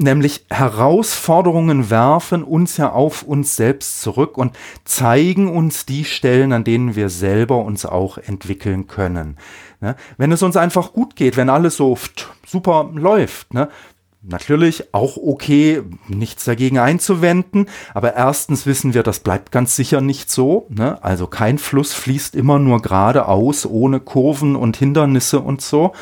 Nämlich 0.00 0.44
Herausforderungen 0.48 1.90
werfen 1.90 2.44
uns 2.44 2.76
ja 2.76 2.92
auf 2.92 3.24
uns 3.24 3.56
selbst 3.56 4.00
zurück 4.00 4.38
und 4.38 4.56
zeigen 4.84 5.48
uns 5.48 5.86
die 5.86 6.04
Stellen, 6.04 6.52
an 6.52 6.62
denen 6.62 6.94
wir 6.94 7.08
selber 7.08 7.64
uns 7.64 7.84
auch 7.84 8.16
entwickeln 8.16 8.86
können. 8.86 9.36
Ne? 9.80 9.96
Wenn 10.16 10.30
es 10.30 10.42
uns 10.42 10.56
einfach 10.56 10.92
gut 10.92 11.16
geht, 11.16 11.36
wenn 11.36 11.50
alles 11.50 11.76
so 11.76 11.98
super 12.46 12.90
läuft, 12.94 13.54
ne? 13.54 13.68
Natürlich 14.20 14.92
auch 14.92 15.16
okay, 15.16 15.82
nichts 16.08 16.44
dagegen 16.44 16.78
einzuwenden, 16.78 17.66
aber 17.94 18.16
erstens 18.16 18.66
wissen 18.66 18.92
wir, 18.92 19.04
das 19.04 19.20
bleibt 19.20 19.52
ganz 19.52 19.76
sicher 19.76 20.00
nicht 20.00 20.28
so. 20.28 20.66
Ne? 20.70 21.02
Also 21.04 21.28
kein 21.28 21.56
Fluss 21.56 21.94
fließt 21.94 22.34
immer 22.34 22.58
nur 22.58 22.82
geradeaus, 22.82 23.64
ohne 23.64 24.00
Kurven 24.00 24.56
und 24.56 24.76
Hindernisse 24.76 25.38
und 25.38 25.60
so. 25.60 25.92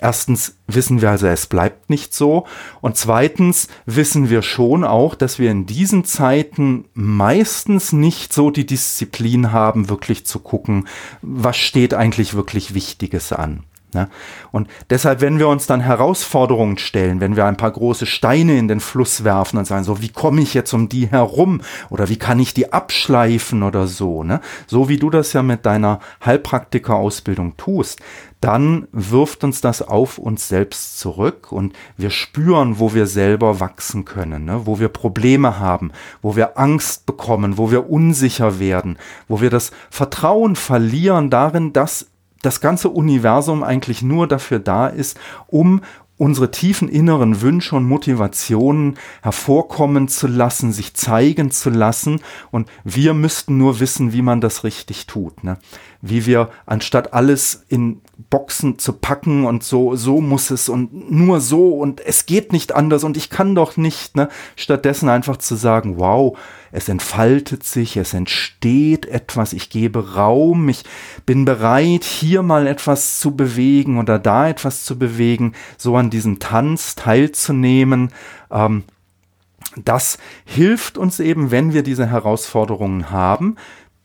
Erstens 0.00 0.56
wissen 0.66 1.02
wir 1.02 1.10
also, 1.10 1.26
es 1.26 1.48
bleibt 1.48 1.90
nicht 1.90 2.14
so. 2.14 2.46
Und 2.80 2.96
zweitens 2.96 3.68
wissen 3.84 4.30
wir 4.30 4.40
schon 4.40 4.82
auch, 4.82 5.14
dass 5.14 5.38
wir 5.38 5.50
in 5.50 5.66
diesen 5.66 6.06
Zeiten 6.06 6.86
meistens 6.94 7.92
nicht 7.92 8.32
so 8.32 8.50
die 8.50 8.64
Disziplin 8.64 9.52
haben, 9.52 9.90
wirklich 9.90 10.24
zu 10.24 10.38
gucken, 10.38 10.88
was 11.20 11.58
steht 11.58 11.92
eigentlich 11.92 12.32
wirklich 12.32 12.72
Wichtiges 12.72 13.34
an. 13.34 13.64
Ne? 13.96 14.08
Und 14.52 14.68
deshalb, 14.90 15.22
wenn 15.22 15.38
wir 15.38 15.48
uns 15.48 15.66
dann 15.66 15.80
Herausforderungen 15.80 16.76
stellen, 16.76 17.20
wenn 17.20 17.34
wir 17.34 17.46
ein 17.46 17.56
paar 17.56 17.70
große 17.70 18.04
Steine 18.04 18.58
in 18.58 18.68
den 18.68 18.80
Fluss 18.80 19.24
werfen 19.24 19.58
und 19.58 19.64
sagen, 19.64 19.84
so, 19.84 20.02
wie 20.02 20.10
komme 20.10 20.42
ich 20.42 20.52
jetzt 20.52 20.74
um 20.74 20.90
die 20.90 21.08
herum? 21.08 21.62
Oder 21.88 22.10
wie 22.10 22.18
kann 22.18 22.38
ich 22.38 22.52
die 22.52 22.72
abschleifen 22.72 23.62
oder 23.62 23.86
so, 23.86 24.22
ne? 24.22 24.40
So 24.66 24.90
wie 24.90 24.98
du 24.98 25.08
das 25.08 25.32
ja 25.32 25.42
mit 25.42 25.64
deiner 25.64 26.00
Heilpraktiker-Ausbildung 26.24 27.56
tust, 27.56 28.00
dann 28.40 28.86
wirft 28.92 29.44
uns 29.44 29.60
das 29.60 29.80
auf 29.82 30.18
uns 30.18 30.48
selbst 30.48 30.98
zurück 30.98 31.50
und 31.52 31.74
wir 31.96 32.10
spüren, 32.10 32.78
wo 32.78 32.92
wir 32.92 33.06
selber 33.06 33.60
wachsen 33.60 34.04
können, 34.04 34.44
ne? 34.44 34.66
wo 34.66 34.78
wir 34.78 34.88
Probleme 34.88 35.58
haben, 35.58 35.90
wo 36.20 36.36
wir 36.36 36.58
Angst 36.58 37.06
bekommen, 37.06 37.56
wo 37.56 37.70
wir 37.70 37.88
unsicher 37.88 38.58
werden, 38.58 38.98
wo 39.26 39.40
wir 39.40 39.50
das 39.50 39.72
Vertrauen 39.90 40.54
verlieren 40.54 41.30
darin, 41.30 41.72
dass 41.72 42.10
das 42.42 42.60
ganze 42.60 42.88
Universum 42.88 43.62
eigentlich 43.62 44.02
nur 44.02 44.26
dafür 44.28 44.58
da 44.58 44.86
ist, 44.86 45.18
um 45.46 45.80
unsere 46.18 46.50
tiefen 46.50 46.88
inneren 46.88 47.42
Wünsche 47.42 47.76
und 47.76 47.84
Motivationen 47.84 48.96
hervorkommen 49.22 50.08
zu 50.08 50.26
lassen, 50.26 50.72
sich 50.72 50.94
zeigen 50.94 51.50
zu 51.50 51.70
lassen. 51.70 52.20
Und 52.50 52.70
wir 52.84 53.12
müssten 53.12 53.58
nur 53.58 53.80
wissen, 53.80 54.12
wie 54.12 54.22
man 54.22 54.40
das 54.40 54.64
richtig 54.64 55.06
tut. 55.06 55.44
Ne? 55.44 55.58
Wie 56.00 56.24
wir, 56.26 56.50
anstatt 56.64 57.12
alles 57.12 57.64
in 57.68 58.00
Boxen 58.30 58.78
zu 58.78 58.94
packen 58.94 59.44
und 59.44 59.62
so, 59.62 59.94
so 59.94 60.20
muss 60.22 60.50
es 60.50 60.70
und 60.70 61.10
nur 61.10 61.40
so 61.40 61.68
und 61.74 62.00
es 62.00 62.24
geht 62.24 62.50
nicht 62.50 62.74
anders 62.74 63.04
und 63.04 63.16
ich 63.16 63.28
kann 63.28 63.54
doch 63.54 63.76
nicht, 63.76 64.16
ne? 64.16 64.30
Stattdessen 64.56 65.10
einfach 65.10 65.36
zu 65.36 65.54
sagen, 65.54 65.98
wow, 65.98 66.36
es 66.72 66.88
entfaltet 66.88 67.62
sich, 67.64 67.96
es 67.98 68.14
entsteht 68.14 69.04
etwas, 69.06 69.52
ich 69.52 69.68
gebe 69.68 70.14
Raum, 70.14 70.68
ich 70.70 70.84
bin 71.26 71.44
bereit, 71.44 72.04
hier 72.04 72.42
mal 72.42 72.66
etwas 72.66 73.20
zu 73.20 73.36
bewegen 73.36 73.98
oder 73.98 74.18
da 74.18 74.48
etwas 74.48 74.84
zu 74.84 74.98
bewegen, 74.98 75.52
so 75.76 75.96
an 75.96 76.08
diesem 76.08 76.38
Tanz 76.38 76.94
teilzunehmen. 76.94 78.12
Ähm, 78.50 78.84
das 79.84 80.16
hilft 80.46 80.96
uns 80.96 81.20
eben, 81.20 81.50
wenn 81.50 81.74
wir 81.74 81.82
diese 81.82 82.06
Herausforderungen 82.06 83.10
haben, 83.10 83.56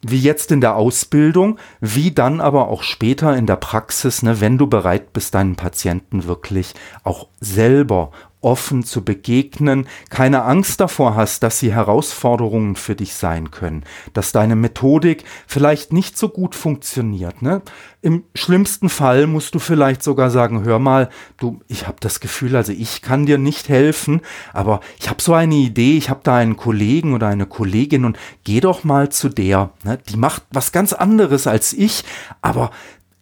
wie 0.02 0.20
jetzt 0.20 0.52
in 0.52 0.62
der 0.62 0.76
Ausbildung, 0.76 1.58
wie 1.80 2.12
dann 2.12 2.42
aber 2.42 2.68
auch 2.68 2.84
später 2.84 3.36
in 3.36 3.46
der 3.46 3.56
Praxis, 3.56 4.24
ne, 4.24 4.42
wenn 4.42 4.58
du 4.58 4.68
bereit 4.68 5.14
bist, 5.14 5.36
deinen 5.36 5.56
Patienten 5.56 6.26
wirklich 6.26 6.74
auch 7.04 7.28
selber 7.40 8.12
offen 8.42 8.84
zu 8.84 9.04
begegnen, 9.04 9.88
keine 10.10 10.44
Angst 10.44 10.80
davor 10.80 11.16
hast, 11.16 11.44
dass 11.44 11.60
sie 11.60 11.74
Herausforderungen 11.74 12.76
für 12.76 12.96
dich 12.96 13.14
sein 13.14 13.52
können, 13.52 13.84
dass 14.14 14.32
deine 14.32 14.56
Methodik 14.56 15.24
vielleicht 15.48 15.94
nicht 15.94 16.18
so 16.18 16.30
gut 16.30 16.56
funktioniert. 16.56 17.42
Ne? 17.42 17.62
Im 18.02 18.24
schlimmsten 18.34 18.90
Fall 18.90 19.28
musst 19.28 19.54
du 19.54 19.60
vielleicht 19.60 20.02
sogar 20.02 20.32
sagen, 20.32 20.64
hör 20.64 20.80
mal, 20.80 21.10
du, 21.38 21.62
ich 21.68 21.88
habe 21.88 21.98
das 22.00 22.20
Gefühl, 22.20 22.56
also 22.56 22.72
ich 22.72 23.02
kann 23.02 23.28
dir 23.28 23.38
nicht 23.38 23.70
helfen, 23.70 24.22
aber 24.54 24.80
ich 25.00 25.10
habe 25.10 25.22
so 25.22 25.34
eine 25.34 25.56
Idee, 25.56 25.98
ich 25.98 26.10
habe 26.10 26.22
da 26.24 26.38
einen 26.38 26.58
Kollegen 26.58 27.14
oder 27.14 27.28
eine 27.28 27.46
Kollegin 27.46 28.06
und 28.06 28.18
geh 28.44 28.60
doch 28.60 28.84
mal 28.84 29.10
zu 29.10 29.30
der. 29.30 29.70
Ne? 29.84 30.00
Die 30.10 30.18
macht 30.18 30.44
was 30.52 30.72
ganz 30.72 30.94
anderes 30.94 31.46
als 31.46 31.74
ich, 31.74 32.04
aber 32.42 32.72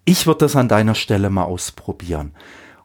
ich 0.06 0.26
würde 0.26 0.40
das 0.40 0.56
an 0.56 0.70
deiner 0.70 0.96
Stelle 0.96 1.30
mal 1.30 1.44
ausprobieren. 1.44 2.32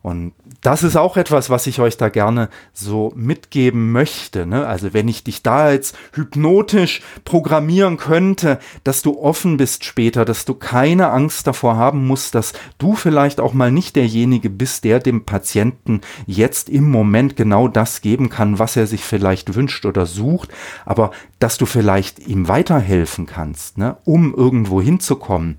Und 0.03 0.35
das 0.65 0.83
ist 0.83 0.97
auch 0.97 1.19
etwas, 1.19 1.51
was 1.51 1.67
ich 1.67 1.79
euch 1.79 1.99
da 1.99 2.09
gerne 2.09 2.49
so 2.73 3.13
mitgeben 3.15 3.93
möchte. 3.93 4.47
Ne? 4.47 4.67
Also 4.67 4.95
wenn 4.95 5.09
ich 5.09 5.23
dich 5.23 5.43
da 5.43 5.71
jetzt 5.71 5.95
hypnotisch 6.15 7.03
programmieren 7.27 7.99
könnte, 7.99 8.59
dass 8.83 9.03
du 9.03 9.21
offen 9.21 9.59
bist 9.59 9.85
später, 9.85 10.25
dass 10.25 10.47
du 10.47 10.55
keine 10.55 11.11
Angst 11.11 11.47
davor 11.47 11.77
haben 11.77 12.07
musst, 12.07 12.35
dass 12.35 12.55
du 12.79 12.95
vielleicht 12.95 13.41
auch 13.41 13.53
mal 13.53 13.71
nicht 13.71 13.95
derjenige 13.95 14.49
bist, 14.49 14.85
der 14.85 15.01
dem 15.01 15.27
Patienten 15.27 16.01
jetzt 16.27 16.71
im 16.71 16.91
Moment 16.91 17.37
genau 17.37 17.69
das 17.69 18.01
geben 18.01 18.31
kann, 18.31 18.59
was 18.59 18.75
er 18.75 18.87
sich 18.87 19.05
vielleicht 19.05 19.55
wünscht 19.55 19.85
oder 19.85 20.07
sucht, 20.07 20.49
aber 20.87 21.11
dass 21.41 21.59
du 21.59 21.67
vielleicht 21.67 22.21
ihm 22.21 22.49
weiterhelfen 22.49 23.27
kannst, 23.27 23.77
ne? 23.77 23.99
um 24.05 24.35
irgendwo 24.35 24.81
hinzukommen. 24.81 25.59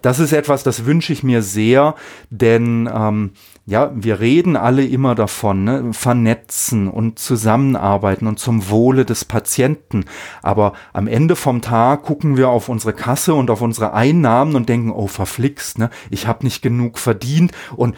Das 0.00 0.20
ist 0.20 0.32
etwas, 0.32 0.62
das 0.62 0.86
wünsche 0.86 1.12
ich 1.12 1.22
mir 1.22 1.42
sehr, 1.42 1.96
denn 2.30 2.88
ähm, 2.90 3.32
ja, 3.64 3.92
wir 3.94 4.18
reden 4.18 4.56
alle 4.56 4.84
immer 4.84 5.14
davon, 5.14 5.62
ne? 5.62 5.92
vernetzen 5.92 6.88
und 6.88 7.20
zusammenarbeiten 7.20 8.26
und 8.26 8.40
zum 8.40 8.68
Wohle 8.70 9.04
des 9.04 9.24
Patienten. 9.24 10.04
Aber 10.42 10.72
am 10.92 11.06
Ende 11.06 11.36
vom 11.36 11.62
Tag 11.62 12.02
gucken 12.02 12.36
wir 12.36 12.48
auf 12.48 12.68
unsere 12.68 12.92
Kasse 12.92 13.34
und 13.34 13.50
auf 13.50 13.60
unsere 13.60 13.92
Einnahmen 13.92 14.56
und 14.56 14.68
denken, 14.68 14.90
oh 14.90 15.06
verflixt, 15.06 15.78
ne? 15.78 15.90
ich 16.10 16.26
habe 16.26 16.44
nicht 16.44 16.60
genug 16.60 16.98
verdient 16.98 17.52
und 17.76 17.94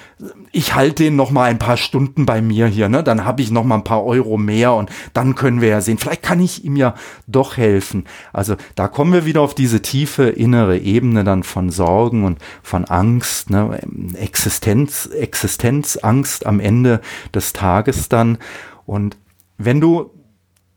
ich 0.52 0.75
halte 0.75 1.04
den 1.04 1.16
noch 1.16 1.30
mal 1.30 1.44
ein 1.44 1.59
paar 1.59 1.78
Stunden 1.78 2.26
bei 2.26 2.42
mir 2.42 2.66
hier, 2.66 2.90
ne? 2.90 3.02
dann 3.02 3.25
habe 3.25 3.40
ich 3.40 3.50
noch 3.50 3.64
mal 3.64 3.76
ein 3.76 3.85
paar 3.85 4.04
Euro 4.04 4.37
mehr 4.37 4.75
und 4.75 4.90
dann 5.14 5.35
können 5.35 5.62
wir 5.62 5.68
ja 5.68 5.80
sehen, 5.80 5.97
vielleicht 5.97 6.23
kann 6.23 6.40
ich 6.40 6.66
ihm 6.66 6.76
ja 6.76 6.94
doch 7.26 7.56
helfen. 7.56 8.04
Also 8.35 8.56
da 8.75 8.87
kommen 8.87 9.14
wir 9.14 9.25
wieder 9.25 9.40
auf 9.40 9.54
diese 9.54 9.80
tiefe 9.80 10.25
innere 10.25 10.76
Ebene 10.76 11.25
dann 11.25 11.42
von 11.42 11.71
Sorgen 11.71 12.25
und 12.25 12.38
von 12.62 12.85
Angst, 12.85 13.48
ne? 13.48 13.81
Existenz, 14.14 15.07
Existenz 15.07 15.54
Existenzangst 15.55 16.47
am 16.47 16.61
Ende 16.61 17.01
des 17.33 17.53
Tages 17.53 18.09
dann. 18.09 18.38
Und 18.87 19.17
wenn 19.57 19.81
du 19.81 20.11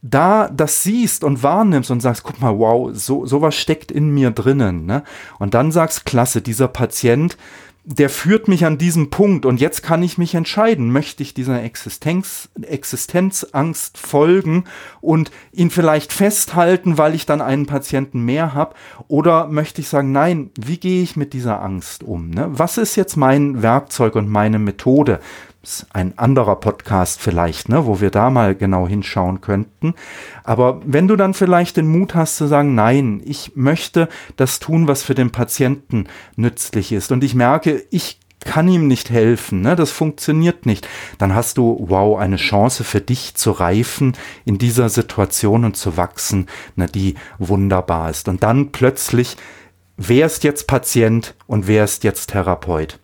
da 0.03 0.49
das 0.49 0.83
siehst 0.83 1.23
und 1.23 1.41
wahrnimmst 1.41 1.89
und 1.89 2.01
sagst, 2.01 2.23
guck 2.23 2.39
mal, 2.39 2.57
wow, 2.57 2.91
so 2.93 3.25
sowas 3.25 3.55
steckt 3.55 3.91
in 3.91 4.13
mir 4.13 4.31
drinnen, 4.31 4.85
ne? 4.85 5.03
Und 5.39 5.53
dann 5.55 5.71
sagst, 5.71 6.05
klasse, 6.05 6.41
dieser 6.41 6.67
Patient, 6.67 7.35
der 7.89 8.09
führt 8.09 8.49
mich 8.49 8.65
an 8.65 8.77
diesem 8.77 9.09
Punkt 9.09 9.45
und 9.45 9.61
jetzt 9.61 9.81
kann 9.81 10.03
ich 10.03 10.17
mich 10.17 10.35
entscheiden, 10.35 10.91
möchte 10.91 11.23
ich 11.23 11.33
dieser 11.33 11.63
Existenz, 11.63 12.49
Existenzangst 12.61 13.97
folgen 13.97 14.65
und 14.99 15.31
ihn 15.53 15.69
vielleicht 15.69 16.11
festhalten, 16.11 16.97
weil 16.97 17.15
ich 17.15 17.25
dann 17.25 17.39
einen 17.39 17.65
Patienten 17.65 18.25
mehr 18.25 18.53
habe 18.53 18.75
oder 19.07 19.47
möchte 19.47 19.79
ich 19.79 19.87
sagen, 19.87 20.11
nein, 20.11 20.51
wie 20.59 20.77
gehe 20.77 21.01
ich 21.01 21.15
mit 21.15 21.31
dieser 21.31 21.61
Angst 21.61 22.03
um? 22.03 22.29
Ne? 22.29 22.49
Was 22.49 22.77
ist 22.77 22.97
jetzt 22.97 23.15
mein 23.15 23.61
Werkzeug 23.61 24.15
und 24.15 24.27
meine 24.27 24.59
Methode? 24.59 25.21
Ein 25.91 26.17
anderer 26.17 26.55
Podcast 26.55 27.21
vielleicht, 27.21 27.69
ne, 27.69 27.85
wo 27.85 27.99
wir 28.01 28.09
da 28.09 28.29
mal 28.29 28.55
genau 28.55 28.87
hinschauen 28.87 29.41
könnten. 29.41 29.93
Aber 30.43 30.81
wenn 30.85 31.07
du 31.07 31.15
dann 31.15 31.33
vielleicht 31.33 31.77
den 31.77 31.87
Mut 31.87 32.15
hast 32.15 32.37
zu 32.37 32.47
sagen, 32.47 32.75
nein, 32.75 33.21
ich 33.25 33.53
möchte 33.55 34.07
das 34.35 34.59
tun, 34.59 34.87
was 34.87 35.03
für 35.03 35.15
den 35.15 35.31
Patienten 35.31 36.07
nützlich 36.35 36.91
ist 36.91 37.11
und 37.11 37.23
ich 37.23 37.35
merke, 37.35 37.83
ich 37.89 38.19
kann 38.39 38.67
ihm 38.67 38.87
nicht 38.87 39.09
helfen, 39.09 39.61
ne? 39.61 39.75
das 39.75 39.91
funktioniert 39.91 40.65
nicht, 40.65 40.87
dann 41.17 41.35
hast 41.35 41.57
du, 41.57 41.85
wow, 41.89 42.17
eine 42.17 42.37
Chance 42.37 42.83
für 42.83 43.01
dich 43.01 43.35
zu 43.35 43.51
reifen 43.51 44.15
in 44.45 44.57
dieser 44.57 44.89
Situation 44.89 45.65
und 45.65 45.75
zu 45.75 45.97
wachsen, 45.97 46.47
ne, 46.75 46.85
die 46.85 47.15
wunderbar 47.39 48.09
ist. 48.09 48.27
Und 48.27 48.43
dann 48.43 48.71
plötzlich, 48.71 49.37
wer 49.97 50.27
ist 50.27 50.43
jetzt 50.43 50.67
Patient 50.67 51.35
und 51.47 51.67
wer 51.67 51.83
ist 51.83 52.03
jetzt 52.03 52.29
Therapeut? 52.29 52.99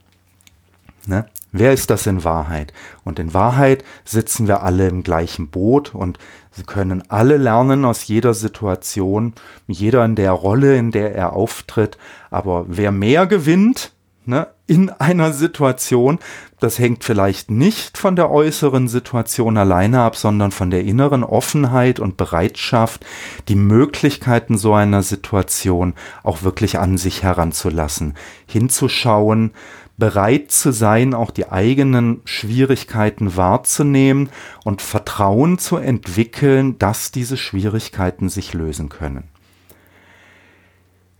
Ne? 1.05 1.25
Wer 1.55 1.71
ist 1.71 1.91
das 1.91 2.07
in 2.07 2.23
Wahrheit? 2.23 2.73
Und 3.03 3.19
in 3.19 3.35
Wahrheit 3.35 3.83
sitzen 4.05 4.47
wir 4.47 4.63
alle 4.63 4.87
im 4.87 5.03
gleichen 5.03 5.49
Boot 5.49 5.93
und 5.93 6.17
sie 6.51 6.63
können 6.63 7.03
alle 7.09 7.37
lernen 7.37 7.85
aus 7.85 8.07
jeder 8.07 8.33
Situation, 8.33 9.33
jeder 9.67 10.03
in 10.03 10.15
der 10.15 10.31
Rolle, 10.31 10.75
in 10.75 10.89
der 10.89 11.13
er 11.13 11.33
auftritt. 11.33 11.99
Aber 12.31 12.65
wer 12.67 12.91
mehr 12.91 13.27
gewinnt 13.27 13.91
ne, 14.25 14.47
in 14.65 14.89
einer 14.89 15.31
Situation, 15.31 16.17
das 16.59 16.79
hängt 16.79 17.03
vielleicht 17.03 17.51
nicht 17.51 17.99
von 17.99 18.15
der 18.15 18.31
äußeren 18.31 18.87
Situation 18.87 19.55
alleine 19.55 20.01
ab, 20.01 20.15
sondern 20.15 20.51
von 20.51 20.71
der 20.71 20.83
inneren 20.83 21.23
Offenheit 21.23 21.99
und 21.99 22.17
Bereitschaft, 22.17 23.05
die 23.47 23.55
Möglichkeiten 23.55 24.57
so 24.57 24.73
einer 24.73 25.03
Situation 25.03 25.93
auch 26.23 26.41
wirklich 26.41 26.79
an 26.79 26.97
sich 26.97 27.21
heranzulassen, 27.21 28.15
hinzuschauen, 28.47 29.51
bereit 29.97 30.51
zu 30.51 30.71
sein, 30.71 31.13
auch 31.13 31.31
die 31.31 31.49
eigenen 31.49 32.21
Schwierigkeiten 32.25 33.35
wahrzunehmen 33.35 34.29
und 34.63 34.81
Vertrauen 34.81 35.59
zu 35.59 35.77
entwickeln, 35.77 36.79
dass 36.79 37.11
diese 37.11 37.37
Schwierigkeiten 37.37 38.29
sich 38.29 38.53
lösen 38.53 38.89
können. 38.89 39.25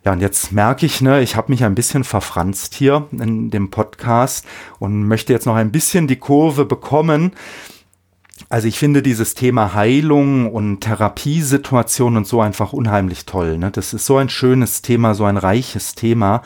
Ja, 0.03 0.11
und 0.11 0.19
jetzt 0.19 0.51
merke 0.51 0.85
ich, 0.85 0.99
ne, 0.99 1.21
ich 1.21 1.37
habe 1.37 1.51
mich 1.51 1.63
ein 1.63 1.75
bisschen 1.75 2.03
verfranst 2.03 2.73
hier 2.73 3.07
in 3.11 3.51
dem 3.51 3.69
Podcast 3.69 4.45
und 4.79 5.07
möchte 5.07 5.31
jetzt 5.31 5.45
noch 5.45 5.55
ein 5.55 5.71
bisschen 5.71 6.07
die 6.07 6.17
Kurve 6.17 6.65
bekommen. 6.65 7.31
Also 8.49 8.67
ich 8.67 8.77
finde 8.77 9.01
dieses 9.01 9.33
Thema 9.33 9.73
Heilung 9.73 10.51
und 10.51 10.81
Therapiesituation 10.81 12.17
und 12.17 12.27
so 12.27 12.41
einfach 12.41 12.73
unheimlich 12.73 13.25
toll. 13.25 13.57
Ne? 13.57 13.71
Das 13.71 13.93
ist 13.93 14.05
so 14.05 14.17
ein 14.17 14.27
schönes 14.27 14.81
Thema, 14.81 15.13
so 15.13 15.23
ein 15.23 15.37
reiches 15.37 15.95
Thema. 15.95 16.41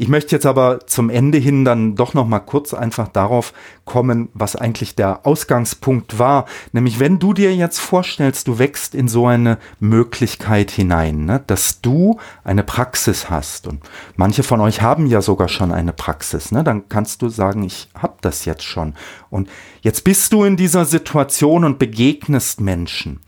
Ich 0.00 0.06
möchte 0.06 0.36
jetzt 0.36 0.46
aber 0.46 0.86
zum 0.86 1.10
Ende 1.10 1.38
hin 1.38 1.64
dann 1.64 1.96
doch 1.96 2.14
noch 2.14 2.26
mal 2.26 2.38
kurz 2.38 2.72
einfach 2.72 3.08
darauf 3.08 3.52
kommen, 3.84 4.28
was 4.32 4.54
eigentlich 4.54 4.94
der 4.94 5.26
Ausgangspunkt 5.26 6.20
war. 6.20 6.44
Nämlich, 6.70 7.00
wenn 7.00 7.18
du 7.18 7.34
dir 7.34 7.52
jetzt 7.52 7.80
vorstellst, 7.80 8.46
du 8.46 8.60
wächst 8.60 8.94
in 8.94 9.08
so 9.08 9.26
eine 9.26 9.58
Möglichkeit 9.80 10.70
hinein, 10.70 11.24
ne, 11.24 11.42
dass 11.48 11.80
du 11.80 12.20
eine 12.44 12.62
Praxis 12.62 13.28
hast. 13.28 13.66
Und 13.66 13.82
manche 14.14 14.44
von 14.44 14.60
euch 14.60 14.82
haben 14.82 15.06
ja 15.06 15.20
sogar 15.20 15.48
schon 15.48 15.72
eine 15.72 15.92
Praxis. 15.92 16.52
Ne, 16.52 16.62
dann 16.62 16.88
kannst 16.88 17.20
du 17.22 17.28
sagen, 17.28 17.64
ich 17.64 17.88
habe 18.00 18.18
das 18.20 18.44
jetzt 18.44 18.62
schon. 18.64 18.94
Und 19.30 19.50
jetzt 19.80 20.04
bist 20.04 20.32
du 20.32 20.44
in 20.44 20.56
dieser 20.56 20.84
Situation 20.84 21.64
und 21.64 21.80
begegnest 21.80 22.60
Menschen. 22.60 23.18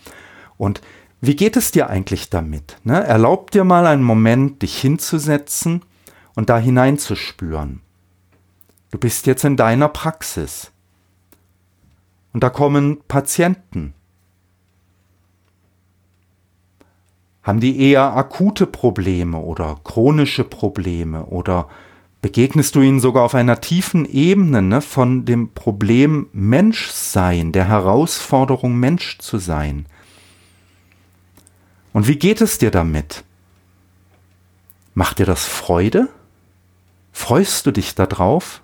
Und 0.56 0.82
wie 1.20 1.34
geht 1.34 1.56
es 1.56 1.72
dir 1.72 1.90
eigentlich 1.90 2.30
damit? 2.30 2.76
Ne? 2.84 3.02
Erlaub 3.02 3.50
dir 3.50 3.64
mal 3.64 3.88
einen 3.88 4.04
Moment, 4.04 4.62
dich 4.62 4.80
hinzusetzen 4.80 5.82
und 6.40 6.48
da 6.48 6.58
hineinzuspüren. 6.58 7.82
Du 8.90 8.96
bist 8.96 9.26
jetzt 9.26 9.44
in 9.44 9.58
deiner 9.58 9.88
Praxis. 9.88 10.72
Und 12.32 12.42
da 12.42 12.48
kommen 12.48 13.02
Patienten. 13.08 13.92
Haben 17.42 17.60
die 17.60 17.78
eher 17.78 18.16
akute 18.16 18.66
Probleme 18.66 19.36
oder 19.36 19.80
chronische 19.84 20.44
Probleme 20.44 21.26
oder 21.26 21.68
begegnest 22.22 22.74
du 22.74 22.80
ihnen 22.80 23.00
sogar 23.00 23.24
auf 23.24 23.34
einer 23.34 23.60
tiefen 23.60 24.06
Ebene 24.06 24.62
ne, 24.62 24.80
von 24.80 25.26
dem 25.26 25.52
Problem 25.52 26.28
Menschsein, 26.32 27.52
der 27.52 27.68
Herausforderung 27.68 28.78
Mensch 28.78 29.18
zu 29.18 29.36
sein. 29.36 29.84
Und 31.92 32.08
wie 32.08 32.16
geht 32.16 32.40
es 32.40 32.56
dir 32.56 32.70
damit? 32.70 33.24
Macht 34.94 35.18
dir 35.18 35.26
das 35.26 35.44
Freude? 35.44 36.08
Freust 37.20 37.66
du 37.66 37.70
dich 37.70 37.94
darauf? 37.94 38.62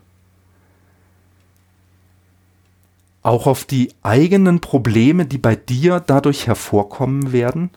Auch 3.23 3.47
auf 3.47 3.67
die 3.67 3.95
eigenen 4.03 4.63
Probleme, 4.63 5.27
die 5.27 5.37
bei 5.37 5.55
dir 5.55 6.01
dadurch 6.01 6.47
hervorkommen 6.47 7.33
werden? 7.33 7.71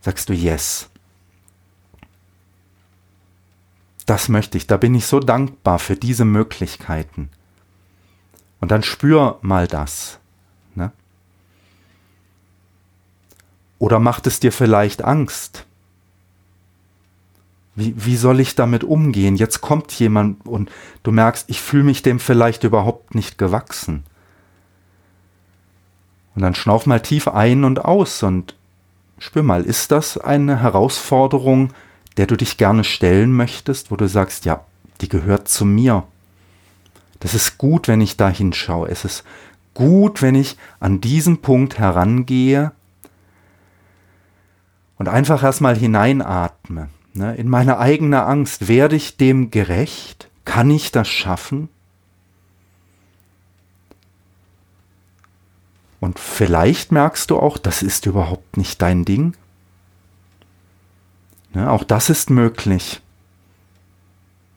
Sagst 0.00 0.28
du 0.28 0.34
Yes. 0.34 0.90
Das 4.04 4.28
möchte 4.28 4.58
ich, 4.58 4.66
da 4.66 4.76
bin 4.76 4.96
ich 4.96 5.06
so 5.06 5.20
dankbar 5.20 5.78
für 5.78 5.94
diese 5.94 6.24
Möglichkeiten. 6.24 7.30
Und 8.60 8.72
dann 8.72 8.82
spür 8.82 9.38
mal 9.42 9.68
das. 9.68 10.18
Ne? 10.74 10.90
Oder 13.78 14.00
macht 14.00 14.26
es 14.26 14.40
dir 14.40 14.50
vielleicht 14.50 15.04
Angst? 15.04 15.66
Wie, 17.80 17.94
wie 17.96 18.16
soll 18.16 18.40
ich 18.40 18.54
damit 18.54 18.84
umgehen? 18.84 19.36
Jetzt 19.36 19.62
kommt 19.62 19.90
jemand 19.92 20.46
und 20.46 20.70
du 21.02 21.12
merkst, 21.12 21.48
ich 21.48 21.62
fühle 21.62 21.84
mich 21.84 22.02
dem 22.02 22.20
vielleicht 22.20 22.62
überhaupt 22.62 23.14
nicht 23.14 23.38
gewachsen. 23.38 24.04
Und 26.34 26.42
dann 26.42 26.54
schnauf 26.54 26.84
mal 26.84 27.00
tief 27.00 27.26
ein 27.26 27.64
und 27.64 27.82
aus 27.82 28.22
und 28.22 28.54
spür 29.18 29.42
mal, 29.42 29.64
ist 29.64 29.92
das 29.92 30.18
eine 30.18 30.60
Herausforderung, 30.60 31.72
der 32.18 32.26
du 32.26 32.36
dich 32.36 32.58
gerne 32.58 32.84
stellen 32.84 33.32
möchtest, 33.32 33.90
wo 33.90 33.96
du 33.96 34.08
sagst, 34.08 34.44
ja, 34.44 34.62
die 35.00 35.08
gehört 35.08 35.48
zu 35.48 35.64
mir. 35.64 36.04
Das 37.20 37.32
ist 37.32 37.56
gut, 37.56 37.88
wenn 37.88 38.02
ich 38.02 38.18
da 38.18 38.28
hinschaue. 38.28 38.90
Es 38.90 39.06
ist 39.06 39.24
gut, 39.72 40.20
wenn 40.20 40.34
ich 40.34 40.58
an 40.80 41.00
diesen 41.00 41.40
Punkt 41.40 41.78
herangehe 41.78 42.72
und 44.98 45.08
einfach 45.08 45.42
erstmal 45.42 45.78
hineinatme. 45.78 46.90
Ne? 47.14 47.34
In 47.36 47.48
meine 47.48 47.78
eigene 47.78 48.24
Angst. 48.24 48.68
Werde 48.68 48.96
ich 48.96 49.16
dem 49.16 49.50
gerecht? 49.50 50.28
Kann 50.44 50.70
ich 50.70 50.92
das 50.92 51.08
schaffen? 51.08 51.68
Und 56.00 56.18
vielleicht 56.18 56.92
merkst 56.92 57.30
du 57.30 57.38
auch, 57.38 57.58
das 57.58 57.82
ist 57.82 58.06
überhaupt 58.06 58.56
nicht 58.56 58.80
dein 58.80 59.04
Ding. 59.04 59.34
Ne, 61.52 61.70
auch 61.70 61.84
das 61.84 62.10
ist 62.10 62.30
möglich. 62.30 63.02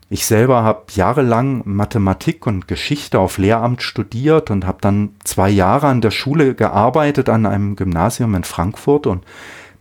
Ich 0.10 0.26
selber 0.26 0.63
habe 0.63 0.84
jahrelang 0.94 1.63
Mathematik 1.66 2.46
und 2.46 2.68
Geschichte 2.68 3.20
auf 3.20 3.39
Lehramt 3.39 3.82
studiert 3.82 4.52
und 4.52 4.66
habe 4.66 4.78
dann 4.80 5.16
zwei 5.24 5.50
Jahre 5.50 5.88
an 5.88 6.02
der 6.02 6.12
Schule 6.12 6.54
gearbeitet, 6.54 7.30
an 7.30 7.46
einem 7.46 7.76
Gymnasium 7.76 8.36
in 8.36 8.44
Frankfurt 8.44 9.08
und 9.08 9.26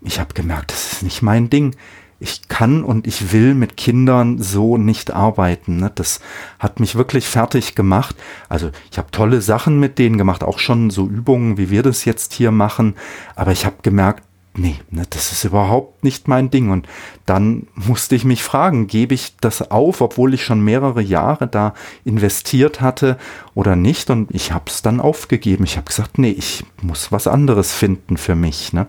ich 0.01 0.19
habe 0.19 0.35
gemerkt, 0.35 0.73
das 0.73 0.95
ist 0.95 1.03
nicht 1.03 1.23
mein 1.23 1.51
Ding. 1.51 1.77
Ich 2.23 2.49
kann 2.49 2.85
und 2.85 3.07
ich 3.07 3.33
will 3.33 3.55
mit 3.55 3.77
Kindern 3.77 4.39
so 4.39 4.77
nicht 4.79 5.11
arbeiten. 5.11 5.79
Ne? 5.79 5.91
Das 5.95 6.21
hat 6.59 6.79
mich 6.79 6.95
wirklich 6.95 7.27
fertig 7.27 7.75
gemacht. 7.75 8.17
Also 8.49 8.71
ich 8.91 8.99
habe 8.99 9.11
tolle 9.11 9.41
Sachen 9.43 9.81
mit 9.81 9.99
denen 9.99 10.19
gemacht, 10.19 10.45
auch 10.45 10.59
schon 10.61 10.91
so 10.91 11.07
Übungen, 11.07 11.59
wie 11.59 11.71
wir 11.71 11.83
das 11.83 12.05
jetzt 12.05 12.33
hier 12.33 12.53
machen. 12.53 12.95
Aber 13.35 13.51
ich 13.51 13.67
habe 13.67 13.77
gemerkt, 13.83 14.23
nee, 14.55 14.77
ne, 14.91 15.05
das 15.11 15.33
ist 15.33 15.45
überhaupt 15.45 16.05
nicht 16.05 16.29
mein 16.29 16.51
Ding. 16.51 16.71
Und 16.71 16.87
dann 17.27 17.67
musste 17.75 18.15
ich 18.15 18.25
mich 18.25 18.43
fragen, 18.43 18.87
gebe 18.87 19.15
ich 19.15 19.37
das 19.41 19.71
auf, 19.71 20.01
obwohl 20.01 20.35
ich 20.35 20.45
schon 20.45 20.61
mehrere 20.61 21.03
Jahre 21.03 21.49
da 21.49 21.75
investiert 22.05 22.81
hatte 22.81 23.19
oder 23.55 23.77
nicht? 23.77 24.11
Und 24.11 24.31
ich 24.31 24.53
habe 24.53 24.65
es 24.69 24.83
dann 24.83 25.01
aufgegeben. 25.01 25.65
Ich 25.65 25.77
habe 25.77 25.87
gesagt, 25.87 26.19
nee, 26.19 26.31
ich 26.31 26.65
muss 26.83 27.13
was 27.13 27.27
anderes 27.27 27.73
finden 27.73 28.17
für 28.17 28.35
mich. 28.35 28.73
Ne? 28.73 28.87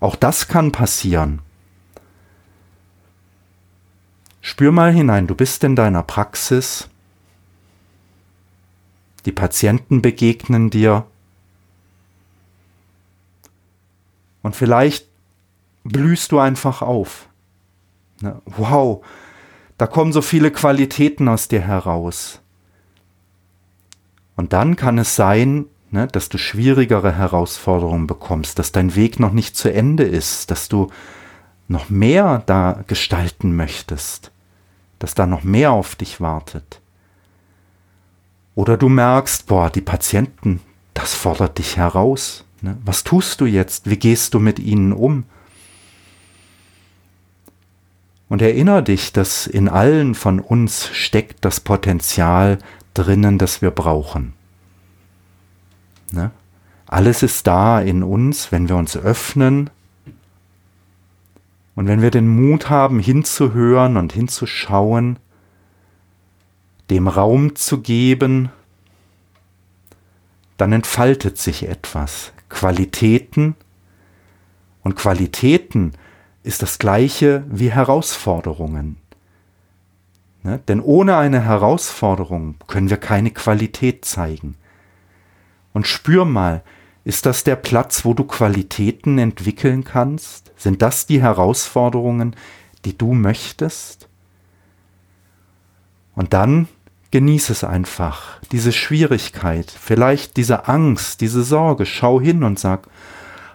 Auch 0.00 0.16
das 0.16 0.48
kann 0.48 0.72
passieren. 0.72 1.40
Spür 4.40 4.72
mal 4.72 4.92
hinein, 4.92 5.26
du 5.26 5.34
bist 5.34 5.62
in 5.64 5.76
deiner 5.76 6.02
Praxis, 6.02 6.88
die 9.26 9.32
Patienten 9.32 10.00
begegnen 10.00 10.70
dir, 10.70 11.06
Und 14.42 14.56
vielleicht 14.56 15.06
blühst 15.84 16.32
du 16.32 16.38
einfach 16.38 16.82
auf. 16.82 17.28
Ne? 18.20 18.40
Wow, 18.44 19.04
da 19.78 19.86
kommen 19.86 20.12
so 20.12 20.22
viele 20.22 20.50
Qualitäten 20.50 21.28
aus 21.28 21.48
dir 21.48 21.60
heraus. 21.60 22.40
Und 24.36 24.52
dann 24.52 24.76
kann 24.76 24.98
es 24.98 25.16
sein, 25.16 25.66
ne, 25.90 26.06
dass 26.06 26.28
du 26.28 26.38
schwierigere 26.38 27.12
Herausforderungen 27.12 28.06
bekommst, 28.06 28.58
dass 28.58 28.72
dein 28.72 28.94
Weg 28.96 29.20
noch 29.20 29.32
nicht 29.32 29.56
zu 29.56 29.72
Ende 29.72 30.04
ist, 30.04 30.50
dass 30.50 30.68
du 30.68 30.88
noch 31.70 31.88
mehr 31.88 32.42
da 32.46 32.82
gestalten 32.88 33.54
möchtest, 33.54 34.32
dass 34.98 35.14
da 35.14 35.24
noch 35.26 35.44
mehr 35.44 35.70
auf 35.70 35.94
dich 35.94 36.20
wartet. 36.20 36.80
Oder 38.56 38.76
du 38.76 38.88
merkst, 38.88 39.46
boah, 39.46 39.70
die 39.70 39.80
Patienten, 39.80 40.60
das 40.94 41.14
fordert 41.14 41.58
dich 41.58 41.76
heraus. 41.76 42.44
Ne? 42.60 42.76
Was 42.84 43.04
tust 43.04 43.40
du 43.40 43.46
jetzt? 43.46 43.88
Wie 43.88 43.96
gehst 43.96 44.34
du 44.34 44.40
mit 44.40 44.58
ihnen 44.58 44.92
um? 44.92 45.24
Und 48.28 48.42
erinnere 48.42 48.82
dich, 48.82 49.12
dass 49.12 49.46
in 49.46 49.68
allen 49.68 50.16
von 50.16 50.40
uns 50.40 50.88
steckt 50.88 51.44
das 51.44 51.60
Potenzial 51.60 52.58
drinnen, 52.94 53.38
das 53.38 53.62
wir 53.62 53.70
brauchen. 53.70 54.34
Ne? 56.10 56.32
Alles 56.86 57.22
ist 57.22 57.46
da 57.46 57.80
in 57.80 58.02
uns, 58.02 58.50
wenn 58.50 58.68
wir 58.68 58.74
uns 58.74 58.96
öffnen 58.96 59.70
und 61.74 61.86
wenn 61.86 62.02
wir 62.02 62.10
den 62.10 62.28
Mut 62.28 62.68
haben, 62.68 62.98
hinzuhören 62.98 63.96
und 63.96 64.12
hinzuschauen, 64.12 65.18
dem 66.90 67.08
Raum 67.08 67.54
zu 67.54 67.80
geben, 67.80 68.50
dann 70.56 70.72
entfaltet 70.72 71.38
sich 71.38 71.68
etwas. 71.68 72.32
Qualitäten 72.48 73.54
und 74.82 74.96
Qualitäten 74.96 75.92
ist 76.42 76.62
das 76.62 76.78
gleiche 76.78 77.44
wie 77.48 77.70
Herausforderungen. 77.70 78.96
Ne? 80.42 80.60
Denn 80.68 80.80
ohne 80.80 81.16
eine 81.16 81.44
Herausforderung 81.44 82.56
können 82.66 82.90
wir 82.90 82.96
keine 82.96 83.30
Qualität 83.30 84.04
zeigen. 84.04 84.56
Und 85.72 85.86
spür 85.86 86.24
mal, 86.24 86.62
ist 87.10 87.26
das 87.26 87.42
der 87.42 87.56
Platz, 87.56 88.04
wo 88.04 88.14
du 88.14 88.24
Qualitäten 88.24 89.18
entwickeln 89.18 89.82
kannst? 89.82 90.52
Sind 90.56 90.80
das 90.80 91.06
die 91.06 91.20
Herausforderungen, 91.20 92.36
die 92.84 92.96
du 92.96 93.12
möchtest? 93.14 94.08
Und 96.14 96.32
dann 96.32 96.68
Genieß 97.12 97.50
es 97.50 97.64
einfach, 97.64 98.38
diese 98.52 98.70
Schwierigkeit, 98.70 99.68
vielleicht 99.68 100.36
diese 100.36 100.68
Angst, 100.68 101.20
diese 101.20 101.42
Sorge. 101.42 101.84
Schau 101.84 102.20
hin 102.20 102.44
und 102.44 102.60
sag, 102.60 102.86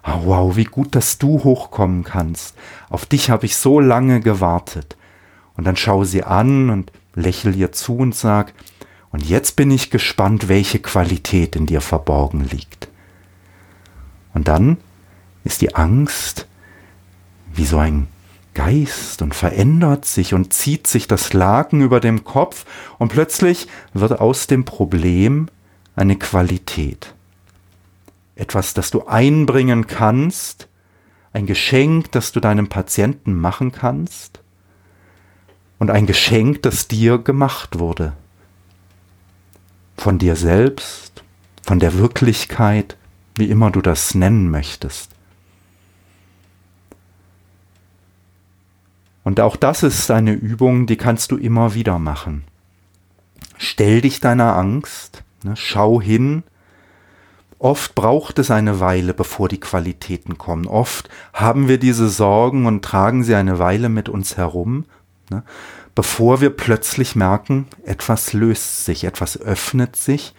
oh, 0.06 0.26
wow, 0.26 0.56
wie 0.58 0.66
gut, 0.66 0.94
dass 0.94 1.20
du 1.20 1.42
hochkommen 1.42 2.04
kannst. 2.04 2.58
Auf 2.90 3.06
dich 3.06 3.30
habe 3.30 3.46
ich 3.46 3.56
so 3.56 3.80
lange 3.80 4.20
gewartet. 4.20 4.98
Und 5.56 5.64
dann 5.64 5.78
schau 5.78 6.04
sie 6.04 6.24
an 6.24 6.70
und 6.70 6.92
lächel 7.14 7.56
ihr 7.56 7.72
zu 7.72 7.96
und 7.96 8.14
sag, 8.14 8.54
und 9.12 9.24
jetzt 9.24 9.56
bin 9.56 9.72
ich 9.72 9.90
gespannt, 9.90 10.50
welche 10.50 10.80
Qualität 10.80 11.56
in 11.56 11.66
dir 11.66 11.80
verborgen 11.80 12.44
liegt. 12.52 12.85
Und 14.36 14.48
dann 14.48 14.78
ist 15.44 15.62
die 15.62 15.74
Angst 15.74 16.48
wie 17.54 17.66
so 17.66 17.80
ein 17.80 18.08
Geist 18.54 19.22
und 19.22 19.34
verändert 19.34 20.06
sich 20.06 20.34
und 20.34 20.54
zieht 20.54 20.88
sich 20.88 21.08
das 21.08 21.34
Laken 21.34 21.82
über 21.82 22.00
dem 22.00 22.24
Kopf 22.24 22.66
und 23.00 23.12
plötzlich 23.12 23.68
wird 23.94 24.20
aus 24.20 24.48
dem 24.48 24.66
Problem 24.66 25.48
eine 25.96 26.18
Qualität. 26.18 27.14
Etwas, 28.36 28.74
das 28.74 28.92
du 28.92 29.08
einbringen 29.08 29.88
kannst, 29.88 30.68
ein 31.34 31.46
Geschenk, 31.46 32.12
das 32.12 32.32
du 32.32 32.40
deinem 32.40 32.68
Patienten 32.68 33.34
machen 33.34 33.72
kannst 33.72 34.42
und 35.80 35.92
ein 35.92 36.06
Geschenk, 36.06 36.62
das 36.62 36.88
dir 36.88 37.18
gemacht 37.18 37.80
wurde. 37.80 38.14
Von 39.98 40.18
dir 40.18 40.36
selbst, 40.36 41.24
von 41.64 41.80
der 41.80 41.98
Wirklichkeit, 41.98 42.98
wie 43.36 43.50
immer 43.50 43.72
du 43.72 43.82
das 43.82 44.16
nennen 44.16 44.50
möchtest. 44.50 45.12
Und 49.24 49.40
auch 49.40 49.56
das 49.56 49.84
ist 49.84 50.12
eine 50.12 50.34
Übung, 50.34 50.86
die 50.86 50.98
kannst 50.98 51.32
du 51.32 51.38
immer 51.38 51.74
wieder 51.74 51.98
machen. 51.98 52.44
Stell 53.58 54.02
dich 54.02 54.20
deiner 54.20 54.56
Angst, 54.56 55.24
ne, 55.44 55.56
schau 55.56 56.02
hin. 56.02 56.44
Oft 57.58 57.96
braucht 57.96 58.38
es 58.38 58.52
eine 58.52 58.80
Weile, 58.80 59.14
bevor 59.14 59.50
die 59.50 59.60
Qualitäten 59.60 60.38
kommen. 60.38 60.68
Oft 60.68 61.10
haben 61.34 61.68
wir 61.68 61.80
diese 61.80 62.10
Sorgen 62.10 62.66
und 62.68 62.86
tragen 62.86 63.24
sie 63.24 63.34
eine 63.34 63.58
Weile 63.58 63.90
mit 63.90 64.10
uns 64.10 64.38
herum, 64.38 64.86
Ne? 65.30 65.44
Bevor 65.94 66.42
wir 66.42 66.50
plötzlich 66.50 67.16
merken, 67.16 67.68
etwas 67.86 68.34
löst 68.34 68.86
sich, 68.86 69.06
etwas 69.06 69.40
öffnet 69.40 69.96
sich, 69.96 70.34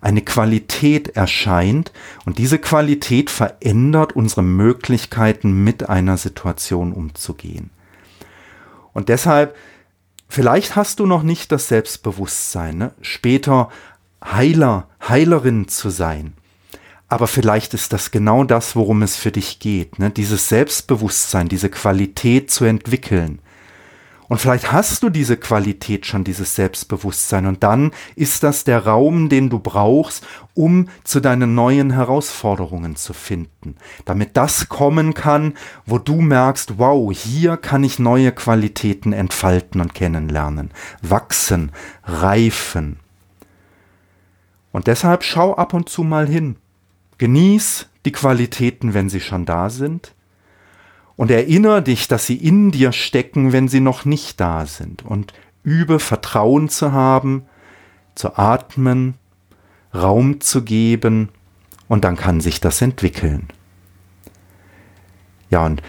eine 0.00 0.22
Qualität 0.22 1.16
erscheint 1.16 1.92
und 2.24 2.38
diese 2.38 2.58
Qualität 2.58 3.30
verändert 3.30 4.14
unsere 4.14 4.42
Möglichkeiten, 4.42 5.64
mit 5.64 5.88
einer 5.88 6.16
Situation 6.16 6.92
umzugehen. 6.92 7.70
Und 8.92 9.08
deshalb, 9.08 9.56
vielleicht 10.28 10.76
hast 10.76 11.00
du 11.00 11.06
noch 11.06 11.22
nicht 11.22 11.52
das 11.52 11.68
Selbstbewusstsein, 11.68 12.78
ne? 12.78 12.92
später 13.02 13.68
Heiler, 14.24 14.88
Heilerin 15.06 15.68
zu 15.68 15.90
sein. 15.90 16.34
Aber 17.08 17.26
vielleicht 17.26 17.74
ist 17.74 17.92
das 17.92 18.10
genau 18.10 18.42
das, 18.42 18.74
worum 18.74 19.02
es 19.02 19.16
für 19.16 19.30
dich 19.30 19.60
geht, 19.60 19.98
ne? 19.98 20.10
dieses 20.10 20.48
Selbstbewusstsein, 20.48 21.48
diese 21.48 21.70
Qualität 21.70 22.50
zu 22.50 22.64
entwickeln. 22.64 23.40
Und 24.28 24.40
vielleicht 24.40 24.72
hast 24.72 25.02
du 25.02 25.10
diese 25.10 25.36
Qualität 25.36 26.06
schon, 26.06 26.24
dieses 26.24 26.54
Selbstbewusstsein. 26.54 27.46
Und 27.46 27.62
dann 27.62 27.92
ist 28.16 28.42
das 28.42 28.64
der 28.64 28.84
Raum, 28.84 29.28
den 29.28 29.50
du 29.50 29.58
brauchst, 29.58 30.26
um 30.54 30.88
zu 31.04 31.20
deinen 31.20 31.54
neuen 31.54 31.92
Herausforderungen 31.92 32.96
zu 32.96 33.12
finden. 33.12 33.76
Damit 34.04 34.36
das 34.36 34.68
kommen 34.68 35.14
kann, 35.14 35.54
wo 35.84 35.98
du 35.98 36.20
merkst, 36.20 36.78
wow, 36.78 37.12
hier 37.12 37.56
kann 37.56 37.84
ich 37.84 37.98
neue 37.98 38.32
Qualitäten 38.32 39.12
entfalten 39.12 39.80
und 39.80 39.94
kennenlernen, 39.94 40.70
wachsen, 41.02 41.70
reifen. 42.04 42.98
Und 44.72 44.88
deshalb 44.88 45.22
schau 45.22 45.54
ab 45.54 45.72
und 45.72 45.88
zu 45.88 46.02
mal 46.02 46.26
hin. 46.26 46.56
Genieß 47.18 47.86
die 48.04 48.12
Qualitäten, 48.12 48.92
wenn 48.92 49.08
sie 49.08 49.20
schon 49.20 49.46
da 49.46 49.70
sind. 49.70 50.12
Und 51.16 51.30
erinnere 51.30 51.82
dich, 51.82 52.08
dass 52.08 52.26
sie 52.26 52.36
in 52.36 52.70
dir 52.70 52.92
stecken, 52.92 53.52
wenn 53.52 53.68
sie 53.68 53.80
noch 53.80 54.04
nicht 54.04 54.38
da 54.40 54.66
sind. 54.66 55.04
Und 55.04 55.32
übe 55.62 55.98
Vertrauen 55.98 56.68
zu 56.68 56.92
haben, 56.92 57.46
zu 58.14 58.36
atmen, 58.36 59.14
Raum 59.94 60.40
zu 60.40 60.62
geben. 60.62 61.30
Und 61.88 62.04
dann 62.04 62.16
kann 62.16 62.40
sich 62.40 62.60
das 62.60 62.82
entwickeln. 62.82 63.48
Ja, 65.50 65.64
und 65.64 65.82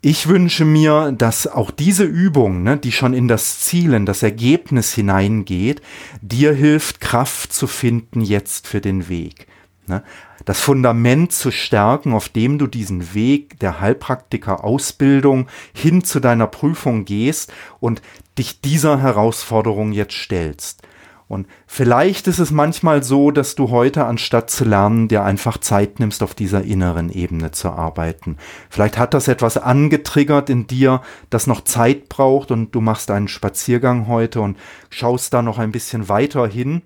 ich 0.00 0.28
wünsche 0.28 0.64
mir, 0.64 1.10
dass 1.10 1.48
auch 1.48 1.72
diese 1.72 2.04
Übung, 2.04 2.62
ne, 2.62 2.76
die 2.76 2.92
schon 2.92 3.14
in 3.14 3.26
das 3.26 3.60
Ziel, 3.60 3.94
in 3.94 4.06
das 4.06 4.22
Ergebnis 4.22 4.92
hineingeht, 4.94 5.82
dir 6.22 6.52
hilft, 6.52 7.00
Kraft 7.00 7.52
zu 7.52 7.66
finden 7.66 8.20
jetzt 8.20 8.68
für 8.68 8.80
den 8.80 9.08
Weg. 9.08 9.48
Ne? 9.88 10.02
Das 10.44 10.60
Fundament 10.60 11.32
zu 11.32 11.50
stärken, 11.50 12.12
auf 12.12 12.28
dem 12.28 12.58
du 12.58 12.66
diesen 12.66 13.14
Weg 13.14 13.58
der 13.60 13.80
Heilpraktiker-Ausbildung 13.80 15.48
hin 15.72 16.04
zu 16.04 16.20
deiner 16.20 16.46
Prüfung 16.46 17.04
gehst 17.04 17.52
und 17.80 18.02
dich 18.38 18.60
dieser 18.60 19.00
Herausforderung 19.00 19.92
jetzt 19.92 20.14
stellst. 20.14 20.82
Und 21.28 21.46
vielleicht 21.66 22.26
ist 22.26 22.38
es 22.38 22.50
manchmal 22.50 23.02
so, 23.02 23.30
dass 23.30 23.54
du 23.54 23.68
heute 23.68 24.06
anstatt 24.06 24.50
zu 24.50 24.64
lernen, 24.64 25.08
dir 25.08 25.24
einfach 25.24 25.58
Zeit 25.58 26.00
nimmst, 26.00 26.22
auf 26.22 26.34
dieser 26.34 26.62
inneren 26.62 27.10
Ebene 27.10 27.50
zu 27.50 27.68
arbeiten. 27.68 28.38
Vielleicht 28.70 28.96
hat 28.96 29.12
das 29.12 29.28
etwas 29.28 29.58
angetriggert 29.58 30.48
in 30.48 30.66
dir, 30.66 31.02
das 31.28 31.46
noch 31.46 31.64
Zeit 31.64 32.08
braucht 32.08 32.50
und 32.50 32.74
du 32.74 32.80
machst 32.80 33.10
einen 33.10 33.28
Spaziergang 33.28 34.08
heute 34.08 34.40
und 34.40 34.56
schaust 34.88 35.34
da 35.34 35.42
noch 35.42 35.58
ein 35.58 35.70
bisschen 35.70 36.08
weiter 36.08 36.46
hin. 36.46 36.80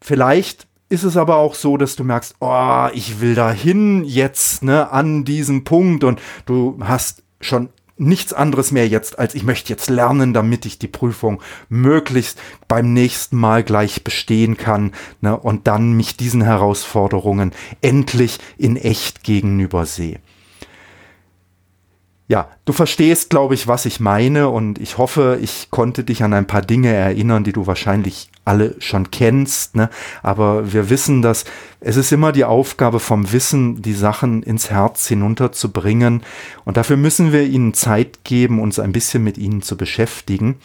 Vielleicht 0.00 0.68
ist 0.88 1.04
es 1.04 1.16
aber 1.16 1.36
auch 1.36 1.54
so, 1.54 1.76
dass 1.76 1.96
du 1.96 2.04
merkst, 2.04 2.36
oh, 2.40 2.88
ich 2.92 3.20
will 3.20 3.34
dahin 3.34 4.04
jetzt, 4.04 4.62
ne, 4.62 4.90
an 4.90 5.24
diesem 5.24 5.64
Punkt 5.64 6.04
und 6.04 6.20
du 6.46 6.78
hast 6.80 7.22
schon 7.40 7.68
nichts 7.96 8.32
anderes 8.32 8.72
mehr 8.72 8.88
jetzt, 8.88 9.18
als 9.18 9.34
ich 9.34 9.44
möchte 9.44 9.70
jetzt 9.70 9.88
lernen, 9.88 10.34
damit 10.34 10.66
ich 10.66 10.78
die 10.78 10.88
Prüfung 10.88 11.40
möglichst 11.68 12.40
beim 12.66 12.92
nächsten 12.92 13.36
Mal 13.36 13.62
gleich 13.62 14.02
bestehen 14.02 14.56
kann 14.56 14.92
ne, 15.20 15.38
und 15.38 15.66
dann 15.66 15.92
mich 15.92 16.16
diesen 16.16 16.42
Herausforderungen 16.42 17.52
endlich 17.80 18.38
in 18.58 18.76
echt 18.76 19.22
gegenüber 19.22 19.86
sehe. 19.86 20.20
Ja, 22.26 22.48
du 22.64 22.72
verstehst, 22.72 23.28
glaube 23.28 23.52
ich, 23.52 23.68
was 23.68 23.84
ich 23.84 24.00
meine 24.00 24.48
und 24.48 24.78
ich 24.78 24.96
hoffe, 24.96 25.38
ich 25.42 25.68
konnte 25.70 26.04
dich 26.04 26.22
an 26.22 26.32
ein 26.32 26.46
paar 26.46 26.62
Dinge 26.62 26.90
erinnern, 26.90 27.44
die 27.44 27.52
du 27.52 27.66
wahrscheinlich 27.66 28.30
alle 28.46 28.76
schon 28.78 29.10
kennst. 29.10 29.76
Ne? 29.76 29.90
Aber 30.22 30.72
wir 30.72 30.88
wissen, 30.88 31.20
dass 31.20 31.44
es 31.80 31.98
ist 31.98 32.12
immer 32.12 32.32
die 32.32 32.44
Aufgabe 32.44 32.98
vom 32.98 33.30
Wissen, 33.32 33.82
die 33.82 33.92
Sachen 33.92 34.42
ins 34.42 34.70
Herz 34.70 35.06
hinunterzubringen. 35.06 36.22
Und 36.64 36.78
dafür 36.78 36.96
müssen 36.96 37.30
wir 37.30 37.44
ihnen 37.44 37.74
Zeit 37.74 38.24
geben, 38.24 38.58
uns 38.58 38.78
ein 38.78 38.92
bisschen 38.92 39.22
mit 39.22 39.36
ihnen 39.36 39.60
zu 39.60 39.76
beschäftigen. 39.76 40.56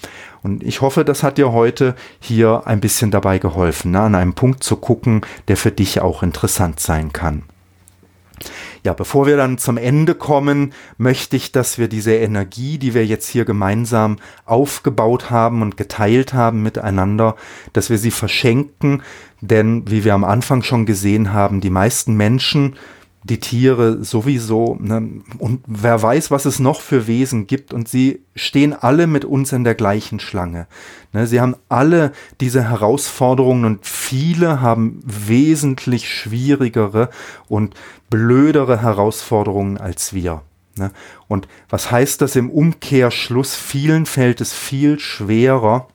Und 0.42 0.64
ich 0.64 0.80
hoffe, 0.80 1.04
das 1.04 1.24
hat 1.24 1.38
dir 1.38 1.52
heute 1.52 1.94
hier 2.22 2.68
ein 2.68 2.80
bisschen 2.80 3.12
dabei 3.12 3.38
geholfen, 3.38 3.92
ne? 3.92 4.00
an 4.00 4.16
einem 4.16 4.34
Punkt 4.34 4.64
zu 4.64 4.78
gucken, 4.78 5.26
der 5.50 5.58
für 5.58 5.72
dich 5.72 6.00
auch 6.00 6.24
interessant 6.24 6.80
sein 6.80 7.12
kann. 7.12 7.44
Ja, 8.84 8.94
bevor 8.94 9.28
wir 9.28 9.38
dann 9.38 9.58
zum 9.58 9.78
Ende 9.78 10.16
kommen, 10.16 10.74
möchte 10.98 11.36
ich, 11.36 11.52
dass 11.52 11.78
wir 11.78 11.88
diese 11.88 12.14
Energie, 12.14 12.78
die 12.78 12.94
wir 12.94 13.06
jetzt 13.06 13.28
hier 13.28 13.46
gemeinsam 13.46 14.18
aufgebaut 14.46 15.30
haben 15.30 15.62
und 15.62 15.78
geteilt 15.78 16.34
haben 16.34 16.64
miteinander, 16.64 17.36
dass 17.74 17.90
wir 17.90 17.98
sie 17.98 18.12
verschenken, 18.12 19.04
denn 19.42 19.90
wie 19.90 20.04
wir 20.04 20.14
am 20.14 20.24
Anfang 20.24 20.64
schon 20.64 20.86
gesehen 20.86 21.34
haben, 21.34 21.62
die 21.62 21.70
meisten 21.70 22.16
Menschen 22.16 22.76
die 23.30 23.40
Tiere 23.40 24.04
sowieso. 24.04 24.78
Ne? 24.80 25.22
Und 25.38 25.62
wer 25.68 26.02
weiß, 26.02 26.32
was 26.32 26.46
es 26.46 26.60
noch 26.60 26.82
für 26.82 27.08
Wesen 27.08 27.48
gibt. 27.48 27.74
Und 27.74 27.88
sie 27.88 28.24
stehen 28.36 28.74
alle 28.74 29.08
mit 29.08 29.26
uns 29.26 29.52
in 29.52 29.64
der 29.64 29.76
gleichen 29.76 30.20
Schlange. 30.20 30.68
Ne? 31.14 31.28
Sie 31.28 31.40
haben 31.40 31.56
alle 31.70 32.12
diese 32.42 32.64
Herausforderungen 32.70 33.66
und 33.66 33.86
viele 33.86 34.62
haben 34.62 35.02
wesentlich 35.06 36.12
schwierigere 36.12 37.10
und 37.48 37.76
blödere 38.10 38.82
Herausforderungen 38.82 39.78
als 39.78 40.14
wir. 40.14 40.42
Ne? 40.78 40.92
Und 41.28 41.48
was 41.70 41.92
heißt 41.92 42.22
das 42.22 42.36
im 42.36 42.50
Umkehrschluss? 42.50 43.56
Vielen 43.56 44.06
fällt 44.06 44.42
es 44.42 44.54
viel 44.54 45.00
schwerer, 45.00 45.88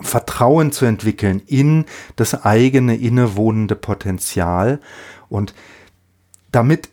Vertrauen 0.00 0.72
zu 0.72 0.84
entwickeln 0.84 1.40
in 1.46 1.84
das 2.16 2.44
eigene 2.44 2.96
innewohnende 2.96 3.76
Potenzial. 3.76 4.80
Und 5.28 5.54
damit 6.52 6.90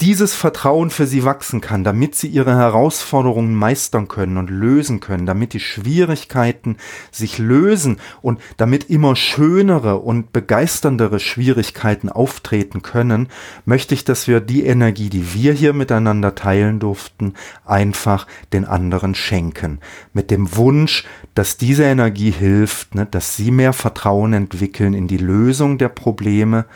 dieses 0.00 0.34
Vertrauen 0.34 0.90
für 0.90 1.06
sie 1.06 1.24
wachsen 1.24 1.62
kann, 1.62 1.84
damit 1.84 2.14
sie 2.14 2.26
ihre 2.28 2.54
Herausforderungen 2.54 3.54
meistern 3.54 4.08
können 4.08 4.36
und 4.36 4.50
lösen 4.50 5.00
können, 5.00 5.24
damit 5.24 5.54
die 5.54 5.60
Schwierigkeiten 5.60 6.76
sich 7.10 7.38
lösen 7.38 7.98
und 8.20 8.40
damit 8.58 8.90
immer 8.90 9.16
schönere 9.16 9.96
und 10.00 10.32
begeisterndere 10.34 11.18
Schwierigkeiten 11.18 12.10
auftreten 12.10 12.82
können, 12.82 13.28
möchte 13.64 13.94
ich, 13.94 14.04
dass 14.04 14.28
wir 14.28 14.40
die 14.40 14.66
Energie, 14.66 15.08
die 15.08 15.32
wir 15.32 15.54
hier 15.54 15.72
miteinander 15.72 16.34
teilen 16.34 16.78
durften, 16.78 17.32
einfach 17.64 18.26
den 18.52 18.66
anderen 18.66 19.14
schenken. 19.14 19.80
Mit 20.12 20.30
dem 20.30 20.56
Wunsch, 20.56 21.04
dass 21.34 21.56
diese 21.56 21.84
Energie 21.84 22.32
hilft, 22.32 22.94
ne, 22.94 23.06
dass 23.06 23.36
sie 23.36 23.50
mehr 23.50 23.72
Vertrauen 23.72 24.34
entwickeln 24.34 24.92
in 24.92 25.08
die 25.08 25.16
Lösung 25.16 25.78
der 25.78 25.88
Probleme, 25.88 26.66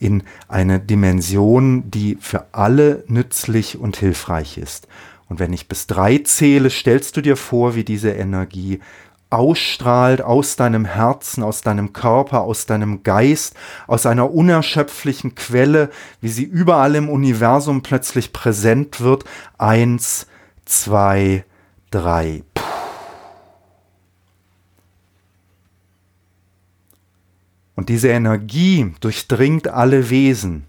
in 0.00 0.24
eine 0.48 0.80
Dimension, 0.80 1.88
die 1.90 2.18
für 2.20 2.46
alle 2.52 3.04
nützlich 3.06 3.78
und 3.78 3.96
hilfreich 3.96 4.58
ist. 4.58 4.88
Und 5.28 5.38
wenn 5.38 5.52
ich 5.52 5.68
bis 5.68 5.86
drei 5.86 6.18
zähle, 6.18 6.70
stellst 6.70 7.16
du 7.16 7.20
dir 7.20 7.36
vor, 7.36 7.76
wie 7.76 7.84
diese 7.84 8.10
Energie 8.10 8.80
ausstrahlt 9.28 10.22
aus 10.22 10.56
deinem 10.56 10.84
Herzen, 10.84 11.44
aus 11.44 11.60
deinem 11.60 11.92
Körper, 11.92 12.40
aus 12.40 12.66
deinem 12.66 13.04
Geist, 13.04 13.54
aus 13.86 14.06
einer 14.06 14.32
unerschöpflichen 14.32 15.36
Quelle, 15.36 15.90
wie 16.20 16.30
sie 16.30 16.42
überall 16.42 16.96
im 16.96 17.08
Universum 17.08 17.82
plötzlich 17.82 18.32
präsent 18.32 19.00
wird. 19.00 19.24
Eins, 19.56 20.26
zwei, 20.64 21.44
drei. 21.92 22.42
Und 27.80 27.88
diese 27.88 28.08
Energie 28.08 28.92
durchdringt 29.00 29.68
alle 29.68 30.10
Wesen 30.10 30.64